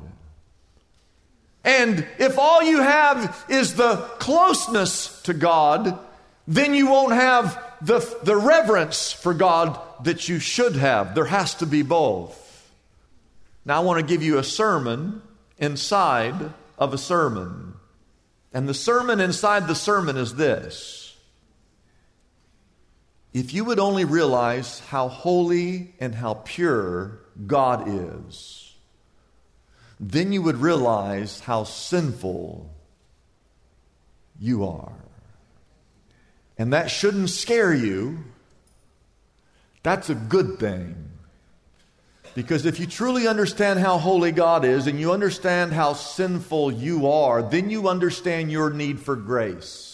And 1.62 2.06
if 2.18 2.38
all 2.38 2.62
you 2.62 2.80
have 2.80 3.44
is 3.48 3.74
the 3.74 3.96
closeness 4.18 5.22
to 5.22 5.34
God, 5.34 5.98
then 6.48 6.74
you 6.74 6.88
won't 6.88 7.12
have 7.12 7.62
the, 7.80 8.00
the 8.24 8.36
reverence 8.36 9.12
for 9.12 9.34
God 9.34 9.78
that 10.04 10.28
you 10.28 10.38
should 10.38 10.74
have. 10.76 11.14
There 11.14 11.26
has 11.26 11.54
to 11.56 11.66
be 11.66 11.82
both. 11.82 12.36
Now, 13.64 13.76
I 13.76 13.84
want 13.84 14.00
to 14.00 14.06
give 14.06 14.22
you 14.22 14.38
a 14.38 14.44
sermon 14.44 15.22
inside 15.58 16.34
of 16.78 16.94
a 16.94 16.98
sermon. 16.98 17.74
And 18.52 18.68
the 18.68 18.74
sermon 18.74 19.20
inside 19.20 19.68
the 19.68 19.74
sermon 19.74 20.16
is 20.16 20.34
this 20.34 21.09
If 23.32 23.54
you 23.54 23.64
would 23.64 23.78
only 23.78 24.04
realize 24.04 24.80
how 24.80 25.08
holy 25.08 25.94
and 26.00 26.14
how 26.14 26.34
pure 26.44 27.20
God 27.46 27.84
is, 27.86 28.74
then 30.00 30.32
you 30.32 30.42
would 30.42 30.56
realize 30.56 31.40
how 31.40 31.64
sinful 31.64 32.68
you 34.40 34.64
are. 34.66 34.92
And 36.58 36.72
that 36.72 36.90
shouldn't 36.90 37.30
scare 37.30 37.72
you. 37.72 38.24
That's 39.82 40.10
a 40.10 40.14
good 40.14 40.58
thing. 40.58 41.10
Because 42.34 42.64
if 42.64 42.78
you 42.78 42.86
truly 42.86 43.26
understand 43.26 43.80
how 43.80 43.98
holy 43.98 44.32
God 44.32 44.64
is 44.64 44.86
and 44.86 44.98
you 44.98 45.12
understand 45.12 45.72
how 45.72 45.94
sinful 45.94 46.72
you 46.72 47.08
are, 47.08 47.42
then 47.42 47.70
you 47.70 47.88
understand 47.88 48.52
your 48.52 48.70
need 48.70 49.00
for 49.00 49.16
grace. 49.16 49.89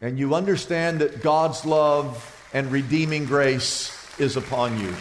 And 0.00 0.18
you 0.18 0.34
understand 0.34 1.00
that 1.00 1.22
God's 1.22 1.64
love 1.64 2.32
and 2.52 2.70
redeeming 2.70 3.24
grace 3.24 3.92
is 4.18 4.36
upon 4.36 4.78
you. 4.78 4.94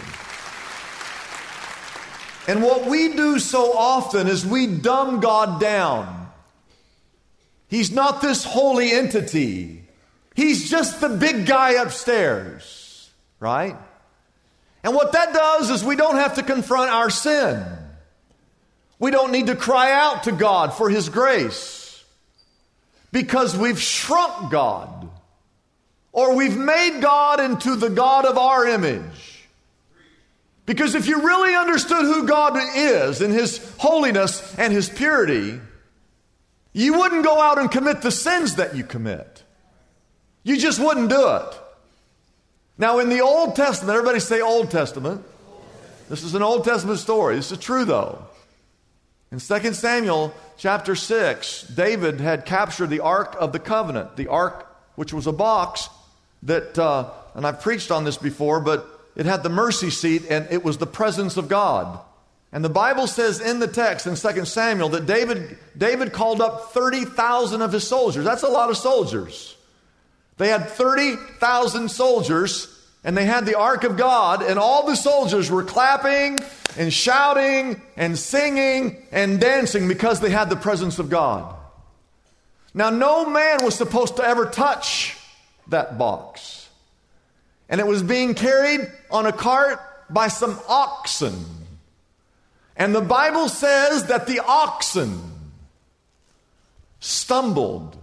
And 2.48 2.62
what 2.62 2.86
we 2.86 3.14
do 3.14 3.40
so 3.40 3.74
often 3.74 4.28
is 4.28 4.46
we 4.46 4.68
dumb 4.68 5.20
God 5.20 5.60
down. 5.60 6.30
He's 7.68 7.92
not 7.92 8.22
this 8.22 8.44
holy 8.44 8.92
entity. 8.92 9.84
He's 10.36 10.70
just 10.70 11.02
the 11.02 11.10
big 11.10 11.46
guy 11.46 11.82
upstairs, 11.82 13.10
right? 13.40 13.76
And 14.84 14.94
what 14.94 15.14
that 15.14 15.34
does 15.34 15.72
is 15.72 15.84
we 15.84 15.96
don't 15.96 16.18
have 16.18 16.36
to 16.36 16.44
confront 16.44 16.92
our 16.92 17.10
sin. 17.10 17.66
We 19.00 19.12
don't 19.12 19.32
need 19.32 19.48
to 19.48 19.56
cry 19.56 19.92
out 19.92 20.24
to 20.24 20.32
God 20.32 20.74
for 20.74 20.90
His 20.90 21.10
grace 21.10 21.85
because 23.16 23.56
we've 23.56 23.82
shrunk 23.82 24.52
God 24.52 25.10
or 26.12 26.36
we've 26.36 26.58
made 26.58 27.00
God 27.00 27.40
into 27.40 27.78
the 27.78 27.90
God 27.90 28.26
of 28.26 28.38
our 28.38 28.68
image. 28.68 29.48
Because 30.66 30.96
if 30.96 31.08
you 31.08 31.22
really 31.22 31.56
understood 31.56 32.04
who 32.04 32.28
God 32.28 32.60
is 32.76 33.22
and 33.22 33.34
His 33.34 33.74
holiness 33.78 34.54
and 34.58 34.74
His 34.74 34.90
purity, 34.90 35.62
you 36.74 37.00
wouldn't 37.00 37.24
go 37.24 37.40
out 37.40 37.58
and 37.58 37.72
commit 37.72 38.02
the 38.02 38.12
sins 38.12 38.56
that 38.56 38.76
you 38.76 38.84
commit. 38.84 39.44
You 40.44 40.58
just 40.58 40.82
wouldn't 40.82 41.08
do 41.08 41.36
it. 41.38 41.60
Now, 42.78 43.00
in 43.00 43.08
the 43.08 43.22
Old 43.22 43.56
Testament, 43.56 43.96
everybody 43.96 44.20
say 44.20 44.42
Old 44.42 44.72
Testament. 44.72 45.24
This 46.10 46.22
is 46.22 46.36
an 46.36 46.42
Old 46.42 46.66
Testament 46.66 47.00
story. 47.00 47.38
This 47.38 47.54
is 47.54 47.60
true, 47.60 47.86
though. 47.86 48.28
In 49.36 49.42
2 49.42 49.74
Samuel 49.74 50.34
chapter 50.56 50.96
6, 50.96 51.64
David 51.64 52.22
had 52.22 52.46
captured 52.46 52.88
the 52.88 53.02
Ark 53.02 53.36
of 53.38 53.52
the 53.52 53.60
Covenant, 53.60 54.16
the 54.16 54.30
Ark 54.30 54.66
which 54.96 55.12
was 55.12 55.28
a 55.28 55.34
box 55.34 55.90
that, 56.44 56.80
uh, 56.80 57.10
and 57.34 57.46
I've 57.46 57.60
preached 57.60 57.92
on 57.92 58.06
this 58.06 58.16
before, 58.16 58.62
but 58.62 58.88
it 59.14 59.26
had 59.26 59.44
the 59.44 59.50
mercy 59.50 59.90
seat 59.90 60.24
and 60.30 60.48
it 60.52 60.64
was 60.64 60.78
the 60.78 60.88
presence 60.88 61.36
of 61.36 61.50
God. 61.50 62.00
And 62.54 62.64
the 62.64 62.70
Bible 62.70 63.08
says 63.08 63.42
in 63.42 63.60
the 63.60 63.68
text 63.68 64.08
in 64.08 64.16
2 64.16 64.46
Samuel 64.46 64.88
that 64.88 65.06
David, 65.06 65.58
David 65.78 66.14
called 66.14 66.40
up 66.40 66.72
30,000 66.72 67.62
of 67.62 67.74
his 67.74 67.86
soldiers. 67.86 68.24
That's 68.24 68.44
a 68.44 68.48
lot 68.48 68.70
of 68.70 68.78
soldiers. 68.78 69.58
They 70.38 70.48
had 70.48 70.70
30,000 70.70 71.92
soldiers 71.92 72.74
and 73.06 73.16
they 73.16 73.26
had 73.26 73.46
the 73.46 73.58
ark 73.58 73.84
of 73.84 73.98
God, 73.98 74.42
and 74.42 74.58
all 74.58 74.88
the 74.88 74.96
soldiers 74.96 75.52
were 75.52 75.64
clapping 75.64 76.40
and 76.76 76.92
shouting 76.92 77.80
and 77.96 78.18
singing 78.18 78.98
and 79.12 79.40
dancing 79.40 79.88
because 79.88 80.20
they 80.20 80.32
had 80.32 80.50
the 80.50 80.56
presence 80.56 80.98
of 80.98 81.08
God. 81.08 81.56
Now, 82.74 82.90
no 82.90 83.30
man 83.30 83.64
was 83.64 83.76
supposed 83.76 84.18
to 84.18 84.24
ever 84.24 84.48
touch 84.48 85.18
that 85.68 86.00
box. 86.00 86.68
And 87.70 87.80
it 87.80 87.86
was 87.86 88.02
being 88.02 88.34
carried 88.34 88.92
on 89.12 89.28
a 89.28 89.32
cart 89.32 89.80
by 90.10 90.28
some 90.28 90.60
oxen. 90.68 91.46
And 92.76 92.94
the 92.94 93.02
Bible 93.02 93.50
says 93.50 94.08
that 94.08 94.26
the 94.26 94.40
oxen 94.40 95.22
stumbled 97.00 97.98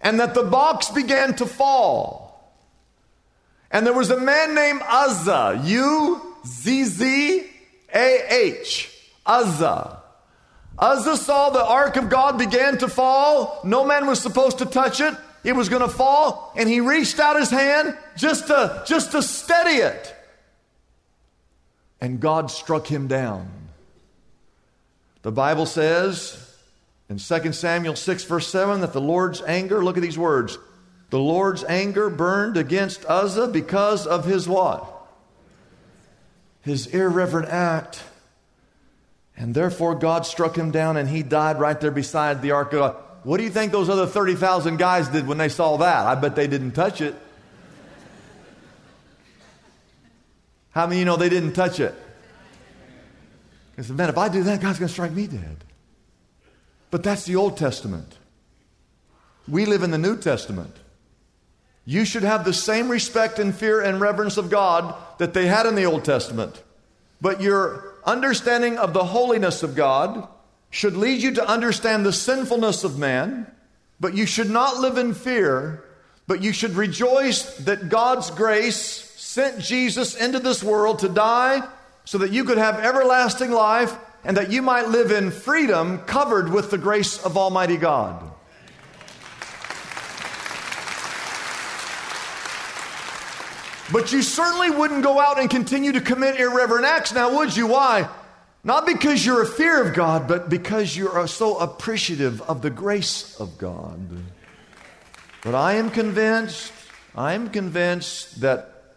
and 0.00 0.20
that 0.20 0.34
the 0.34 0.44
box 0.44 0.88
began 0.90 1.34
to 1.34 1.46
fall. 1.46 2.19
And 3.70 3.86
there 3.86 3.94
was 3.94 4.10
a 4.10 4.18
man 4.18 4.54
named 4.54 4.80
Uzzah, 4.84 5.62
U 5.64 6.36
Z 6.44 6.84
Z 6.84 7.46
A 7.94 8.34
H, 8.34 8.90
Uzzah. 9.24 10.02
Uzzah 10.78 11.16
saw 11.16 11.50
the 11.50 11.64
ark 11.64 11.96
of 11.96 12.08
God 12.08 12.38
began 12.38 12.78
to 12.78 12.88
fall. 12.88 13.60
No 13.64 13.84
man 13.84 14.06
was 14.06 14.20
supposed 14.20 14.58
to 14.58 14.66
touch 14.66 15.00
it. 15.00 15.14
It 15.44 15.54
was 15.54 15.68
going 15.68 15.82
to 15.82 15.88
fall, 15.88 16.52
and 16.56 16.68
he 16.68 16.80
reached 16.80 17.18
out 17.18 17.36
his 17.38 17.50
hand 17.50 17.96
just 18.16 18.48
to 18.48 18.82
just 18.86 19.12
to 19.12 19.22
steady 19.22 19.76
it. 19.76 20.14
And 22.00 22.18
God 22.20 22.50
struck 22.50 22.86
him 22.86 23.08
down. 23.08 23.48
The 25.22 25.32
Bible 25.32 25.66
says 25.66 26.46
in 27.10 27.18
2 27.18 27.52
Samuel 27.52 27.96
6, 27.96 28.24
verse 28.24 28.46
7, 28.48 28.80
that 28.80 28.92
the 28.92 29.00
Lord's 29.00 29.42
anger, 29.42 29.84
look 29.84 29.96
at 29.96 30.02
these 30.02 30.16
words, 30.16 30.56
the 31.10 31.18
Lord's 31.18 31.64
anger 31.64 32.08
burned 32.08 32.56
against 32.56 33.04
Uzzah 33.04 33.48
because 33.48 34.06
of 34.06 34.24
his 34.24 34.48
what? 34.48 34.86
His 36.62 36.86
irreverent 36.86 37.48
act. 37.48 38.02
And 39.36 39.54
therefore 39.54 39.96
God 39.96 40.24
struck 40.24 40.56
him 40.56 40.70
down 40.70 40.96
and 40.96 41.08
he 41.08 41.22
died 41.22 41.58
right 41.58 41.80
there 41.80 41.90
beside 41.90 42.42
the 42.42 42.52
ark 42.52 42.72
of 42.72 42.78
God. 42.78 42.96
What 43.24 43.36
do 43.38 43.42
you 43.42 43.50
think 43.50 43.72
those 43.72 43.88
other 43.88 44.06
30,000 44.06 44.78
guys 44.78 45.08
did 45.08 45.26
when 45.26 45.36
they 45.36 45.48
saw 45.48 45.76
that? 45.78 46.06
I 46.06 46.14
bet 46.14 46.36
they 46.36 46.46
didn't 46.46 46.72
touch 46.72 47.00
it. 47.00 47.14
How 50.70 50.86
many 50.86 51.00
you 51.00 51.04
know 51.04 51.16
they 51.16 51.28
didn't 51.28 51.52
touch 51.52 51.80
it? 51.80 51.94
They 53.76 53.82
said, 53.82 53.96
man, 53.96 54.08
if 54.08 54.16
I 54.16 54.28
do 54.28 54.42
that, 54.44 54.60
God's 54.60 54.78
going 54.78 54.88
to 54.88 54.92
strike 54.92 55.12
me 55.12 55.26
dead. 55.26 55.64
But 56.90 57.02
that's 57.02 57.24
the 57.24 57.36
Old 57.36 57.56
Testament. 57.56 58.16
We 59.48 59.66
live 59.66 59.82
in 59.82 59.90
the 59.90 59.98
New 59.98 60.16
Testament. 60.16 60.76
You 61.90 62.04
should 62.04 62.22
have 62.22 62.44
the 62.44 62.52
same 62.52 62.88
respect 62.88 63.40
and 63.40 63.52
fear 63.52 63.80
and 63.80 64.00
reverence 64.00 64.36
of 64.36 64.48
God 64.48 64.94
that 65.18 65.34
they 65.34 65.48
had 65.48 65.66
in 65.66 65.74
the 65.74 65.86
Old 65.86 66.04
Testament. 66.04 66.62
But 67.20 67.40
your 67.40 67.96
understanding 68.04 68.78
of 68.78 68.92
the 68.92 69.02
holiness 69.02 69.64
of 69.64 69.74
God 69.74 70.28
should 70.70 70.96
lead 70.96 71.20
you 71.20 71.34
to 71.34 71.48
understand 71.48 72.06
the 72.06 72.12
sinfulness 72.12 72.84
of 72.84 72.96
man, 72.96 73.44
but 73.98 74.16
you 74.16 74.24
should 74.24 74.48
not 74.48 74.76
live 74.76 74.98
in 74.98 75.14
fear, 75.14 75.82
but 76.28 76.44
you 76.44 76.52
should 76.52 76.76
rejoice 76.76 77.56
that 77.56 77.88
God's 77.88 78.30
grace 78.30 78.76
sent 78.76 79.58
Jesus 79.58 80.14
into 80.14 80.38
this 80.38 80.62
world 80.62 81.00
to 81.00 81.08
die 81.08 81.68
so 82.04 82.18
that 82.18 82.30
you 82.30 82.44
could 82.44 82.58
have 82.58 82.78
everlasting 82.78 83.50
life 83.50 83.96
and 84.22 84.36
that 84.36 84.52
you 84.52 84.62
might 84.62 84.90
live 84.90 85.10
in 85.10 85.32
freedom 85.32 85.98
covered 86.02 86.52
with 86.52 86.70
the 86.70 86.78
grace 86.78 87.20
of 87.24 87.36
Almighty 87.36 87.78
God. 87.78 88.29
But 93.92 94.12
you 94.12 94.22
certainly 94.22 94.70
wouldn't 94.70 95.02
go 95.02 95.18
out 95.18 95.40
and 95.40 95.50
continue 95.50 95.92
to 95.92 96.00
commit 96.00 96.38
irreverent 96.38 96.84
acts 96.84 97.12
now, 97.12 97.36
would 97.36 97.56
you? 97.56 97.66
Why? 97.66 98.08
Not 98.62 98.86
because 98.86 99.24
you're 99.24 99.42
a 99.42 99.46
fear 99.46 99.82
of 99.82 99.94
God, 99.94 100.28
but 100.28 100.48
because 100.48 100.96
you 100.96 101.08
are 101.10 101.26
so 101.26 101.58
appreciative 101.58 102.42
of 102.42 102.62
the 102.62 102.70
grace 102.70 103.40
of 103.40 103.58
God. 103.58 103.98
But 105.42 105.54
I 105.54 105.74
am 105.74 105.90
convinced, 105.90 106.72
I 107.14 107.32
am 107.32 107.48
convinced 107.48 108.42
that 108.42 108.94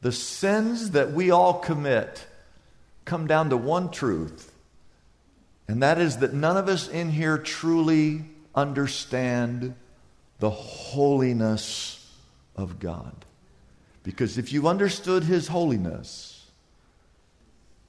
the 0.00 0.12
sins 0.12 0.90
that 0.90 1.12
we 1.12 1.30
all 1.30 1.60
commit 1.60 2.26
come 3.04 3.26
down 3.26 3.50
to 3.50 3.56
one 3.56 3.90
truth, 3.90 4.52
and 5.68 5.82
that 5.82 6.00
is 6.00 6.18
that 6.18 6.34
none 6.34 6.56
of 6.56 6.68
us 6.68 6.88
in 6.88 7.10
here 7.10 7.38
truly 7.38 8.24
understand 8.54 9.74
the 10.40 10.50
holiness 10.50 12.12
of 12.56 12.80
God. 12.80 13.25
Because 14.06 14.38
if 14.38 14.52
you 14.52 14.68
understood 14.68 15.24
His 15.24 15.48
holiness, 15.48 16.46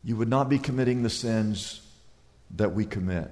you 0.04 0.16
would 0.16 0.28
not 0.28 0.50
be 0.50 0.58
committing 0.58 1.04
the 1.04 1.12
sins 1.12 1.80
that 2.56 2.74
we 2.74 2.86
commit. 2.86 3.30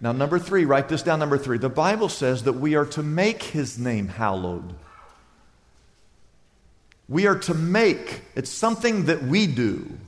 Now, 0.00 0.12
number 0.12 0.38
three, 0.38 0.64
write 0.64 0.88
this 0.88 1.02
down. 1.02 1.18
Number 1.18 1.36
three, 1.36 1.58
the 1.58 1.68
Bible 1.68 2.08
says 2.08 2.44
that 2.44 2.54
we 2.54 2.74
are 2.74 2.86
to 2.86 3.02
make 3.02 3.42
His 3.42 3.78
name 3.78 4.08
hallowed. 4.08 4.72
We 7.06 7.26
are 7.26 7.38
to 7.40 7.52
make, 7.52 8.22
it's 8.34 8.48
something 8.50 9.04
that 9.04 9.22
we 9.22 9.46
do. 9.46 9.98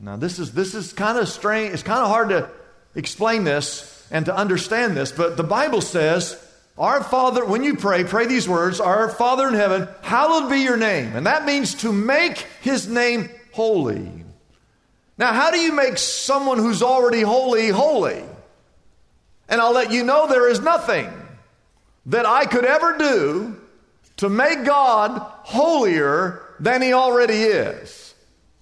Now, 0.00 0.16
this 0.16 0.38
is, 0.38 0.52
this 0.52 0.74
is 0.74 0.94
kind 0.94 1.18
of 1.18 1.28
strange. 1.28 1.74
It's 1.74 1.82
kind 1.82 2.00
of 2.00 2.08
hard 2.08 2.30
to 2.30 2.48
explain 2.94 3.44
this 3.44 4.08
and 4.10 4.24
to 4.24 4.34
understand 4.34 4.96
this, 4.96 5.12
but 5.12 5.36
the 5.36 5.42
Bible 5.42 5.82
says 5.82 6.41
our 6.78 7.02
Father, 7.04 7.44
when 7.44 7.62
you 7.62 7.76
pray, 7.76 8.04
pray 8.04 8.26
these 8.26 8.48
words 8.48 8.80
Our 8.80 9.08
Father 9.10 9.48
in 9.48 9.54
heaven, 9.54 9.88
hallowed 10.02 10.50
be 10.50 10.60
your 10.60 10.76
name. 10.76 11.14
And 11.14 11.26
that 11.26 11.44
means 11.44 11.74
to 11.76 11.92
make 11.92 12.46
his 12.62 12.88
name 12.88 13.28
holy. 13.52 14.24
Now, 15.18 15.32
how 15.32 15.50
do 15.50 15.58
you 15.58 15.72
make 15.72 15.98
someone 15.98 16.58
who's 16.58 16.82
already 16.82 17.20
holy 17.20 17.68
holy? 17.68 18.24
And 19.48 19.60
I'll 19.60 19.74
let 19.74 19.92
you 19.92 20.02
know 20.02 20.26
there 20.26 20.48
is 20.48 20.60
nothing 20.60 21.12
that 22.06 22.24
I 22.24 22.46
could 22.46 22.64
ever 22.64 22.96
do 22.96 23.60
to 24.16 24.28
make 24.28 24.64
God 24.64 25.18
holier 25.44 26.42
than 26.58 26.80
he 26.80 26.92
already 26.92 27.34
is. 27.34 28.14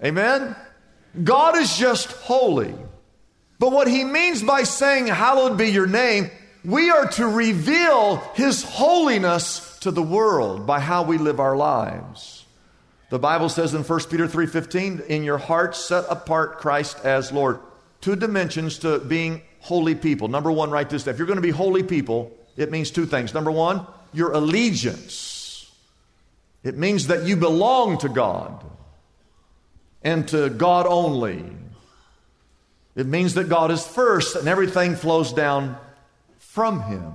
Amen? 0.04 0.56
God 1.22 1.56
is 1.56 1.76
just 1.76 2.10
holy. 2.12 2.74
But 3.58 3.72
what 3.72 3.88
he 3.88 4.04
means 4.04 4.42
by 4.42 4.64
saying, 4.64 5.06
Hallowed 5.06 5.58
be 5.58 5.68
your 5.68 5.86
name, 5.86 6.30
we 6.64 6.90
are 6.90 7.08
to 7.12 7.26
reveal 7.26 8.16
His 8.34 8.62
holiness 8.62 9.78
to 9.80 9.90
the 9.90 10.02
world 10.02 10.66
by 10.66 10.80
how 10.80 11.02
we 11.02 11.18
live 11.18 11.40
our 11.40 11.56
lives. 11.56 12.44
The 13.10 13.18
Bible 13.18 13.48
says 13.48 13.74
in 13.74 13.82
1 13.82 14.08
Peter 14.10 14.28
3:15, 14.28 15.00
"In 15.08 15.24
your 15.24 15.38
hearts 15.38 15.78
set 15.78 16.04
apart 16.08 16.58
Christ 16.58 16.98
as 17.02 17.32
Lord." 17.32 17.58
Two 18.00 18.16
dimensions 18.16 18.78
to 18.78 18.98
being 18.98 19.42
holy 19.60 19.94
people. 19.94 20.28
Number 20.28 20.50
1, 20.50 20.70
write 20.70 20.90
this 20.90 21.04
down. 21.04 21.14
If 21.14 21.18
you're 21.18 21.26
going 21.26 21.36
to 21.36 21.42
be 21.42 21.50
holy 21.50 21.82
people, 21.82 22.30
it 22.56 22.70
means 22.70 22.90
two 22.90 23.06
things. 23.06 23.34
Number 23.34 23.50
1, 23.50 23.86
your 24.12 24.32
allegiance. 24.32 25.70
It 26.62 26.76
means 26.76 27.08
that 27.08 27.24
you 27.24 27.36
belong 27.36 27.98
to 27.98 28.08
God 28.08 28.64
and 30.02 30.26
to 30.28 30.48
God 30.50 30.86
only. 30.86 31.44
It 32.96 33.06
means 33.06 33.34
that 33.34 33.48
God 33.48 33.70
is 33.70 33.86
first 33.86 34.36
and 34.36 34.48
everything 34.48 34.96
flows 34.96 35.32
down 35.32 35.76
from 36.50 36.82
Him. 36.82 37.14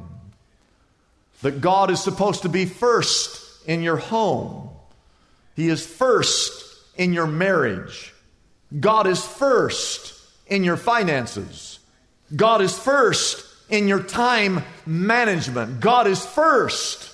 That 1.41 1.62
God 1.62 1.91
is 1.91 2.02
supposed 2.02 2.43
to 2.43 2.50
be 2.50 2.65
first 2.65 3.67
in 3.67 3.84
your 3.84 3.98
home, 3.98 4.69
He 5.56 5.67
is 5.67 5.86
first 5.86 6.63
in 6.95 7.13
your 7.13 7.28
marriage, 7.28 8.13
God 8.80 9.08
is 9.08 9.24
first 9.24 10.13
in 10.48 10.63
your 10.63 10.78
finances, 10.78 11.80
God 12.36 12.62
is 12.62 12.78
first 12.78 13.45
in 13.69 13.88
your 13.88 14.02
time 14.02 14.63
management, 14.86 15.82
God 15.82 16.08
is 16.08 16.26
first 16.26 17.12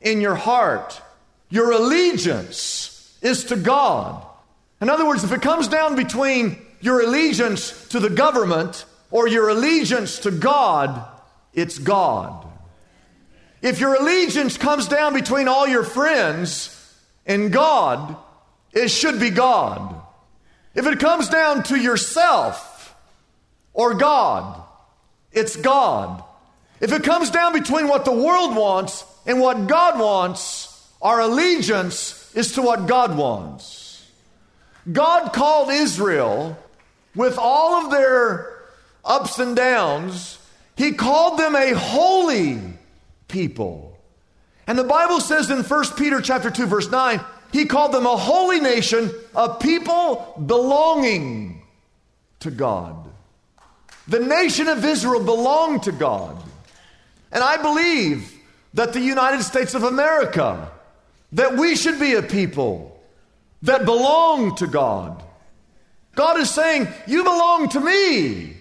in 0.00 0.20
your 0.20 0.34
heart. 0.34 1.00
Your 1.48 1.70
allegiance 1.70 3.16
is 3.22 3.44
to 3.44 3.56
God. 3.56 4.26
In 4.80 4.90
other 4.90 5.06
words, 5.06 5.22
if 5.22 5.30
it 5.30 5.42
comes 5.42 5.68
down 5.68 5.94
between 5.94 6.60
your 6.80 7.02
allegiance 7.02 7.88
to 7.88 8.00
the 8.00 8.10
government 8.10 8.84
or 9.12 9.28
your 9.28 9.48
allegiance 9.48 10.18
to 10.20 10.32
God, 10.32 11.06
it's 11.56 11.78
God. 11.78 12.46
If 13.62 13.80
your 13.80 13.96
allegiance 13.96 14.56
comes 14.56 14.86
down 14.86 15.14
between 15.14 15.48
all 15.48 15.66
your 15.66 15.82
friends 15.82 16.72
and 17.26 17.50
God, 17.50 18.16
it 18.72 18.88
should 18.88 19.18
be 19.18 19.30
God. 19.30 20.00
If 20.74 20.86
it 20.86 21.00
comes 21.00 21.28
down 21.28 21.64
to 21.64 21.76
yourself 21.76 22.74
or 23.76 23.94
God. 23.94 24.62
It's 25.30 25.54
God. 25.54 26.24
If 26.80 26.92
it 26.92 27.04
comes 27.04 27.30
down 27.30 27.52
between 27.52 27.86
what 27.86 28.04
the 28.04 28.12
world 28.12 28.56
wants 28.56 29.04
and 29.26 29.40
what 29.40 29.68
God 29.68 30.00
wants, 30.00 30.90
our 31.00 31.20
allegiance 31.20 32.34
is 32.34 32.52
to 32.52 32.62
what 32.62 32.86
God 32.86 33.16
wants. 33.16 34.04
God 34.90 35.32
called 35.32 35.70
Israel 35.70 36.58
with 37.14 37.38
all 37.38 37.84
of 37.84 37.90
their 37.90 38.64
ups 39.04 39.38
and 39.38 39.54
downs, 39.54 40.38
He 40.76 40.92
called 40.92 41.38
them 41.38 41.56
a 41.56 41.72
holy 41.72 42.60
people. 43.28 43.98
And 44.66 44.78
the 44.78 44.84
Bible 44.84 45.20
says 45.20 45.50
in 45.50 45.62
1 45.62 45.84
Peter 45.96 46.20
chapter 46.20 46.50
2 46.50 46.66
verse 46.66 46.90
9, 46.90 47.20
he 47.52 47.64
called 47.64 47.92
them 47.92 48.06
a 48.06 48.16
holy 48.16 48.60
nation, 48.60 49.10
a 49.34 49.54
people 49.54 50.42
belonging 50.44 51.62
to 52.40 52.50
God. 52.50 53.08
The 54.08 54.20
nation 54.20 54.68
of 54.68 54.84
Israel 54.84 55.24
belonged 55.24 55.84
to 55.84 55.92
God. 55.92 56.42
And 57.32 57.42
I 57.42 57.56
believe 57.56 58.32
that 58.74 58.92
the 58.92 59.00
United 59.00 59.42
States 59.42 59.74
of 59.74 59.84
America, 59.84 60.70
that 61.32 61.56
we 61.56 61.76
should 61.76 61.98
be 61.98 62.14
a 62.14 62.22
people 62.22 63.00
that 63.62 63.84
belong 63.84 64.54
to 64.56 64.66
God. 64.66 65.22
God 66.14 66.38
is 66.38 66.50
saying, 66.50 66.88
You 67.06 67.24
belong 67.24 67.68
to 67.70 67.80
me. 67.80 68.55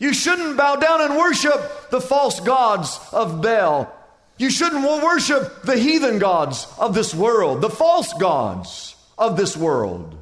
You 0.00 0.14
shouldn't 0.14 0.56
bow 0.56 0.76
down 0.76 1.02
and 1.02 1.16
worship 1.16 1.90
the 1.90 2.00
false 2.00 2.40
gods 2.40 2.98
of 3.12 3.42
Baal. 3.42 3.94
You 4.38 4.50
shouldn't 4.50 4.82
worship 4.82 5.62
the 5.62 5.76
heathen 5.76 6.18
gods 6.18 6.66
of 6.78 6.94
this 6.94 7.14
world, 7.14 7.60
the 7.60 7.68
false 7.68 8.14
gods 8.14 8.96
of 9.18 9.36
this 9.36 9.54
world. 9.54 10.16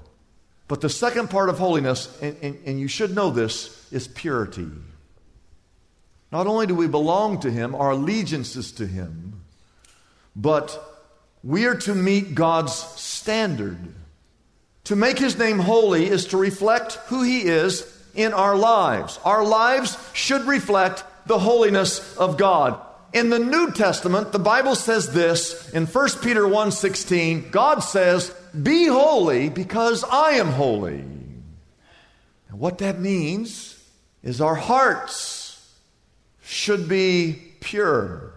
But 0.67 0.81
the 0.81 0.89
second 0.89 1.31
part 1.31 1.49
of 1.49 1.59
holiness, 1.59 2.15
and, 2.21 2.37
and, 2.43 2.59
and, 2.67 2.81
you 2.81 2.89
should 2.89 3.15
know 3.15 3.31
this, 3.31 3.91
is 3.93 4.09
purity. 4.09 4.69
Not 6.33 6.49
only 6.49 6.67
do 6.67 6.75
we 6.75 6.89
belong 6.89 7.41
to 7.41 7.51
Him, 7.51 7.77
our 7.77 7.93
allegiance 7.93 8.57
is 8.57 8.73
to 8.73 8.87
Him, 8.87 9.41
but 10.35 11.07
we 11.45 11.67
are 11.67 11.77
to 11.77 11.95
meet 11.95 12.35
God's 12.35 12.75
standard. 12.75 13.79
To 14.85 14.97
make 14.97 15.21
His 15.21 15.39
name 15.39 15.61
holy 15.61 16.07
is 16.07 16.27
to 16.27 16.37
reflect 16.37 16.95
who 17.07 17.23
He 17.23 17.43
is 17.43 17.98
in 18.19 18.35
our 18.35 18.57
lives. 18.57 19.19
Our 19.25 19.45
lives 19.45 19.97
should 20.13 20.43
reflect 20.43 21.05
the 21.27 21.39
holiness 21.39 22.17
of 22.17 22.37
God. 22.37 22.81
In 23.13 23.31
the 23.31 23.39
New 23.39 23.71
Testament, 23.71 24.33
the 24.33 24.41
Bible 24.41 24.75
says 24.75 25.13
this 25.13 25.71
in 25.71 25.87
1 25.87 26.21
Peter 26.21 26.47
1:16, 26.47 27.51
God 27.51 27.79
says, 27.79 28.31
"Be 28.61 28.87
holy 28.87 29.49
because 29.49 30.05
I 30.11 30.33
am 30.33 30.49
holy." 30.49 31.05
And 32.49 32.59
what 32.59 32.79
that 32.79 32.99
means 32.99 33.77
is 34.23 34.41
our 34.41 34.57
hearts 34.57 35.61
should 36.43 36.89
be 36.89 37.55
pure. 37.61 38.33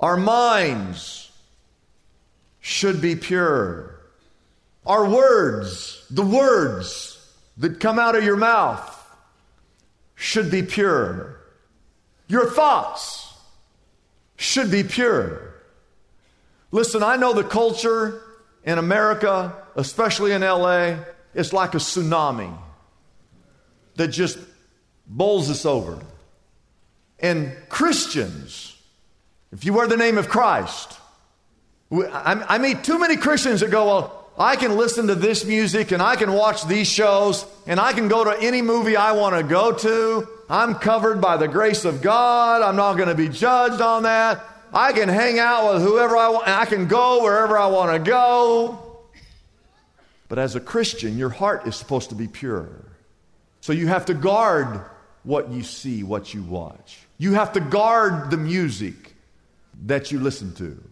Our 0.00 0.16
minds 0.16 1.30
should 2.60 3.00
be 3.00 3.14
pure. 3.14 4.00
Our 4.86 5.06
words, 5.08 6.02
the 6.10 6.22
words 6.22 7.13
that 7.58 7.80
come 7.80 7.98
out 7.98 8.16
of 8.16 8.24
your 8.24 8.36
mouth 8.36 8.90
should 10.14 10.50
be 10.50 10.62
pure. 10.62 11.40
Your 12.26 12.50
thoughts 12.50 13.34
should 14.36 14.70
be 14.70 14.82
pure. 14.82 15.54
Listen, 16.70 17.02
I 17.02 17.16
know 17.16 17.32
the 17.32 17.44
culture 17.44 18.20
in 18.64 18.78
America, 18.78 19.54
especially 19.76 20.32
in 20.32 20.42
LA, 20.42 20.96
is 21.34 21.52
like 21.52 21.74
a 21.74 21.78
tsunami 21.78 22.56
that 23.96 24.08
just 24.08 24.38
bowls 25.06 25.50
us 25.50 25.64
over. 25.64 26.00
And 27.20 27.52
Christians, 27.68 28.76
if 29.52 29.64
you 29.64 29.72
wear 29.72 29.86
the 29.86 29.96
name 29.96 30.18
of 30.18 30.28
Christ, 30.28 30.98
I 31.92 32.58
meet 32.58 32.82
too 32.82 32.98
many 32.98 33.16
Christians 33.16 33.60
that 33.60 33.70
go, 33.70 33.86
Well, 33.86 34.23
I 34.38 34.56
can 34.56 34.76
listen 34.76 35.06
to 35.06 35.14
this 35.14 35.44
music 35.44 35.92
and 35.92 36.02
I 36.02 36.16
can 36.16 36.32
watch 36.32 36.66
these 36.66 36.88
shows 36.88 37.46
and 37.66 37.78
I 37.78 37.92
can 37.92 38.08
go 38.08 38.24
to 38.24 38.36
any 38.40 38.62
movie 38.62 38.96
I 38.96 39.12
want 39.12 39.36
to 39.36 39.42
go 39.42 39.72
to 39.72 40.28
I'm 40.48 40.74
covered 40.74 41.20
by 41.20 41.36
the 41.36 41.48
grace 41.48 41.84
of 41.84 42.02
God. 42.02 42.62
I'm 42.62 42.76
not 42.76 42.94
going 42.94 43.08
to 43.08 43.14
be 43.14 43.28
judged 43.28 43.80
on 43.80 44.02
that. 44.02 44.44
I 44.72 44.92
can 44.92 45.08
hang 45.08 45.38
out 45.38 45.72
with 45.72 45.82
whoever 45.82 46.16
I 46.16 46.28
want, 46.28 46.46
and 46.46 46.54
I 46.54 46.64
can 46.66 46.86
go 46.86 47.22
wherever 47.22 47.56
I 47.56 47.66
want 47.68 47.92
to 47.92 48.10
go. 48.10 48.78
But 50.28 50.38
as 50.38 50.56
a 50.56 50.60
Christian, 50.60 51.16
your 51.16 51.28
heart 51.28 51.66
is 51.66 51.76
supposed 51.76 52.08
to 52.10 52.14
be 52.14 52.26
pure. 52.26 52.68
So 53.60 53.72
you 53.72 53.86
have 53.86 54.06
to 54.06 54.14
guard 54.14 54.80
what 55.22 55.50
you 55.50 55.62
see, 55.62 56.02
what 56.02 56.34
you 56.34 56.42
watch. 56.42 56.98
You 57.18 57.34
have 57.34 57.52
to 57.52 57.60
guard 57.60 58.30
the 58.30 58.36
music 58.36 59.14
that 59.86 60.12
you 60.12 60.18
listen 60.18 60.54
to. 60.56 60.82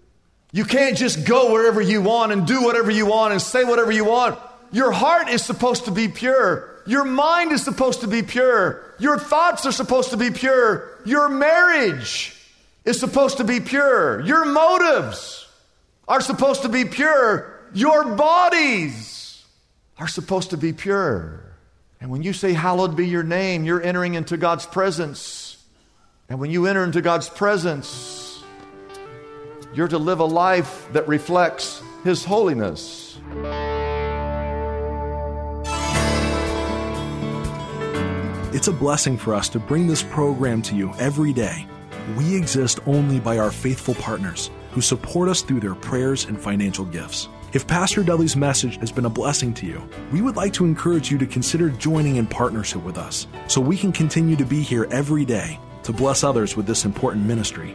You 0.53 0.65
can't 0.65 0.99
just 0.99 1.25
go 1.27 1.53
wherever 1.53 1.81
you 1.81 2.03
want 2.03 2.33
and 2.33 2.47
do 2.47 2.63
whatever 2.63 2.91
you 2.91 3.07
want 3.07 3.33
and 3.33 3.41
say 3.41 3.65
whatever 3.65 3.91
you 3.91 4.05
want. 4.05 4.39
Your 4.71 4.93
heart 4.93 5.29
is 5.29 5.43
supposed 5.43 5.87
to 5.87 5.91
be 5.91 6.09
pure. 6.09 6.69
Your 6.87 7.05
mind 7.05 7.53
is 7.53 7.63
supposed 7.63 8.01
to 8.01 8.07
be 8.07 8.23
pure. 8.23 8.85
Your 8.99 9.19
thoughts 9.19 9.65
are 9.67 9.73
supposed 9.73 10.11
to 10.11 10.17
be 10.17 10.31
pure. 10.31 10.99
Your 11.05 11.29
marriage 11.29 12.37
is 12.85 13.01
supposed 13.01 13.39
to 13.39 13.45
be 13.45 13.61
pure. 13.61 14.21
Your 14.21 14.45
motives 14.45 15.49
are 16.07 16.21
supposed 16.21 16.63
to 16.63 16.69
be 16.69 16.85
pure. 16.85 17.61
Your 17.73 18.15
bodies 18.15 19.43
are 19.99 20.09
supposed 20.09 20.51
to 20.51 20.57
be 20.57 20.73
pure. 20.73 21.41
And 22.01 22.11
when 22.11 22.23
you 22.23 22.33
say, 22.33 22.53
Hallowed 22.53 22.97
be 22.97 23.07
your 23.07 23.23
name, 23.23 23.65
you're 23.65 23.83
entering 23.83 24.15
into 24.15 24.37
God's 24.37 24.67
presence. 24.67 25.65
And 26.29 26.41
when 26.41 26.51
you 26.51 26.67
enter 26.67 26.85
into 26.85 27.01
God's 27.01 27.29
presence, 27.29 28.22
you're 29.75 29.89
to 29.89 29.99
live 29.99 30.21
a 30.21 30.25
life 30.25 30.89
that 30.93 31.07
reflects 31.09 31.83
His 32.05 32.25
holiness. 32.25 33.19
It's 38.55 38.69
a 38.69 38.73
blessing 38.73 39.17
for 39.17 39.35
us 39.35 39.49
to 39.51 39.59
bring 39.59 39.87
this 39.87 40.03
program 40.03 40.61
to 40.63 40.77
you 40.77 40.93
every 40.99 41.33
day. 41.33 41.67
We 42.17 42.37
exist 42.37 42.81
only 42.87 43.19
by 43.19 43.39
our 43.39 43.51
faithful 43.51 43.95
partners 43.95 44.51
who 44.73 44.83
support 44.83 45.29
us 45.29 45.41
through 45.41 45.61
their 45.61 45.75
prayers 45.75 46.27
and 46.27 46.39
financial 46.39 46.85
gifts. 46.85 47.29
If 47.55 47.67
Pastor 47.67 48.03
Dudley's 48.03 48.37
message 48.37 48.77
has 48.79 48.93
been 48.93 49.05
a 49.07 49.11
blessing 49.11 49.55
to 49.55 49.67
you, 49.67 49.89
we 50.11 50.21
would 50.21 50.37
like 50.37 50.53
to 50.55 50.65
encourage 50.65 51.11
you 51.11 51.19
to 51.19 51.27
consider 51.27 51.71
joining 51.71 52.17
in 52.17 52.27
partnership 52.27 52.83
with 52.83 52.99
us 52.99 53.27
so 53.47 53.61
we 53.61 53.77
can 53.77 53.93
continue 53.93 54.37
to 54.37 54.45
be 54.45 54.61
here 54.61 54.87
every 54.91 55.25
day 55.25 55.59
to 55.83 55.93
bless 55.93 56.25
others 56.25 56.57
with 56.57 56.67
this 56.67 56.85
important 56.85 57.27
ministry. 57.27 57.75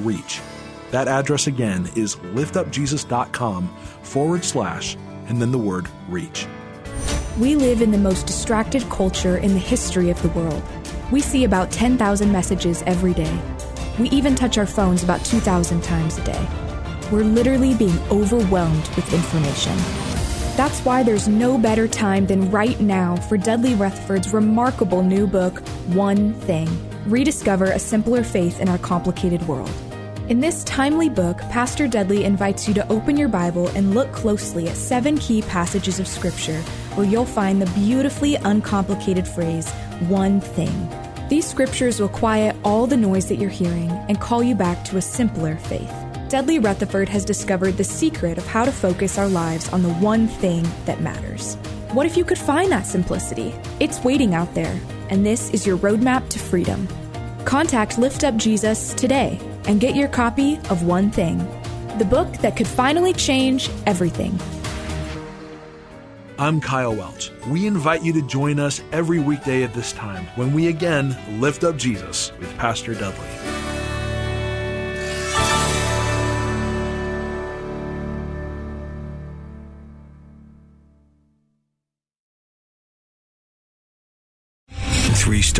reach. 0.00 0.40
That 0.90 1.08
address 1.08 1.46
again 1.46 1.90
is 1.96 2.16
liftupjesus.com 2.16 3.68
forward 4.02 4.44
slash 4.44 4.96
and 5.28 5.40
then 5.40 5.52
the 5.52 5.58
word 5.58 5.88
reach. 6.08 6.46
We 7.38 7.54
live 7.54 7.82
in 7.82 7.90
the 7.90 7.98
most 7.98 8.26
distracted 8.26 8.88
culture 8.88 9.36
in 9.36 9.52
the 9.52 9.58
history 9.58 10.10
of 10.10 10.20
the 10.22 10.28
world. 10.30 10.62
We 11.10 11.20
see 11.20 11.44
about 11.44 11.70
10,000 11.70 12.32
messages 12.32 12.82
every 12.86 13.12
day. 13.12 13.38
We 13.98 14.08
even 14.10 14.34
touch 14.34 14.58
our 14.58 14.66
phones 14.66 15.02
about 15.02 15.24
2,000 15.24 15.82
times 15.82 16.18
a 16.18 16.24
day. 16.24 16.48
We're 17.12 17.24
literally 17.24 17.74
being 17.74 17.98
overwhelmed 18.10 18.88
with 18.96 19.12
information. 19.12 19.76
That's 20.56 20.80
why 20.80 21.02
there's 21.02 21.28
no 21.28 21.58
better 21.58 21.86
time 21.86 22.26
than 22.26 22.50
right 22.50 22.80
now 22.80 23.16
for 23.16 23.36
Dudley 23.36 23.74
Rutherford's 23.74 24.32
remarkable 24.32 25.02
new 25.02 25.26
book, 25.26 25.60
One 25.88 26.32
Thing 26.32 26.68
Rediscover 27.06 27.66
a 27.66 27.78
Simpler 27.78 28.24
Faith 28.24 28.60
in 28.60 28.68
Our 28.68 28.78
Complicated 28.78 29.46
World. 29.46 29.70
In 30.28 30.40
this 30.40 30.64
timely 30.64 31.08
book, 31.08 31.38
Pastor 31.50 31.86
Dudley 31.86 32.24
invites 32.24 32.66
you 32.66 32.74
to 32.74 32.88
open 32.88 33.16
your 33.16 33.28
Bible 33.28 33.68
and 33.68 33.94
look 33.94 34.10
closely 34.10 34.68
at 34.68 34.76
seven 34.76 35.18
key 35.18 35.40
passages 35.42 36.00
of 36.00 36.08
Scripture 36.08 36.60
where 36.96 37.06
you'll 37.06 37.24
find 37.24 37.62
the 37.62 37.70
beautifully 37.78 38.34
uncomplicated 38.34 39.28
phrase, 39.28 39.70
one 40.08 40.40
thing. 40.40 40.90
These 41.28 41.46
scriptures 41.46 42.00
will 42.00 42.08
quiet 42.08 42.56
all 42.64 42.88
the 42.88 42.96
noise 42.96 43.28
that 43.28 43.36
you're 43.36 43.48
hearing 43.50 43.88
and 44.08 44.20
call 44.20 44.42
you 44.42 44.56
back 44.56 44.84
to 44.86 44.96
a 44.96 45.00
simpler 45.00 45.54
faith. 45.58 45.94
Dudley 46.28 46.58
Rutherford 46.58 47.08
has 47.08 47.24
discovered 47.24 47.76
the 47.76 47.84
secret 47.84 48.36
of 48.36 48.46
how 48.48 48.64
to 48.64 48.72
focus 48.72 49.18
our 49.18 49.28
lives 49.28 49.68
on 49.72 49.84
the 49.84 49.94
one 49.94 50.26
thing 50.26 50.66
that 50.86 51.00
matters. 51.00 51.54
What 51.92 52.04
if 52.06 52.16
you 52.16 52.24
could 52.24 52.38
find 52.38 52.72
that 52.72 52.86
simplicity? 52.86 53.54
It's 53.78 54.02
waiting 54.02 54.34
out 54.34 54.52
there. 54.54 54.76
and 55.08 55.24
this 55.24 55.50
is 55.50 55.64
your 55.64 55.78
roadmap 55.78 56.28
to 56.30 56.40
freedom. 56.40 56.88
Contact 57.44 57.96
Lift 57.96 58.24
Up 58.24 58.36
Jesus 58.36 58.92
today 58.94 59.38
and 59.66 59.80
get 59.80 59.96
your 59.96 60.08
copy 60.08 60.58
of 60.70 60.82
One 60.82 61.10
Thing, 61.10 61.38
the 61.98 62.04
book 62.04 62.32
that 62.38 62.56
could 62.56 62.68
finally 62.68 63.12
change 63.12 63.70
everything. 63.86 64.38
I'm 66.38 66.60
Kyle 66.60 66.94
Welch. 66.94 67.32
We 67.48 67.66
invite 67.66 68.02
you 68.02 68.12
to 68.12 68.22
join 68.22 68.60
us 68.60 68.82
every 68.92 69.18
weekday 69.18 69.62
at 69.62 69.72
this 69.72 69.92
time 69.92 70.26
when 70.36 70.52
we 70.52 70.68
again 70.68 71.16
lift 71.40 71.64
up 71.64 71.76
Jesus 71.76 72.30
with 72.38 72.54
Pastor 72.58 72.94
Dudley. 72.94 73.55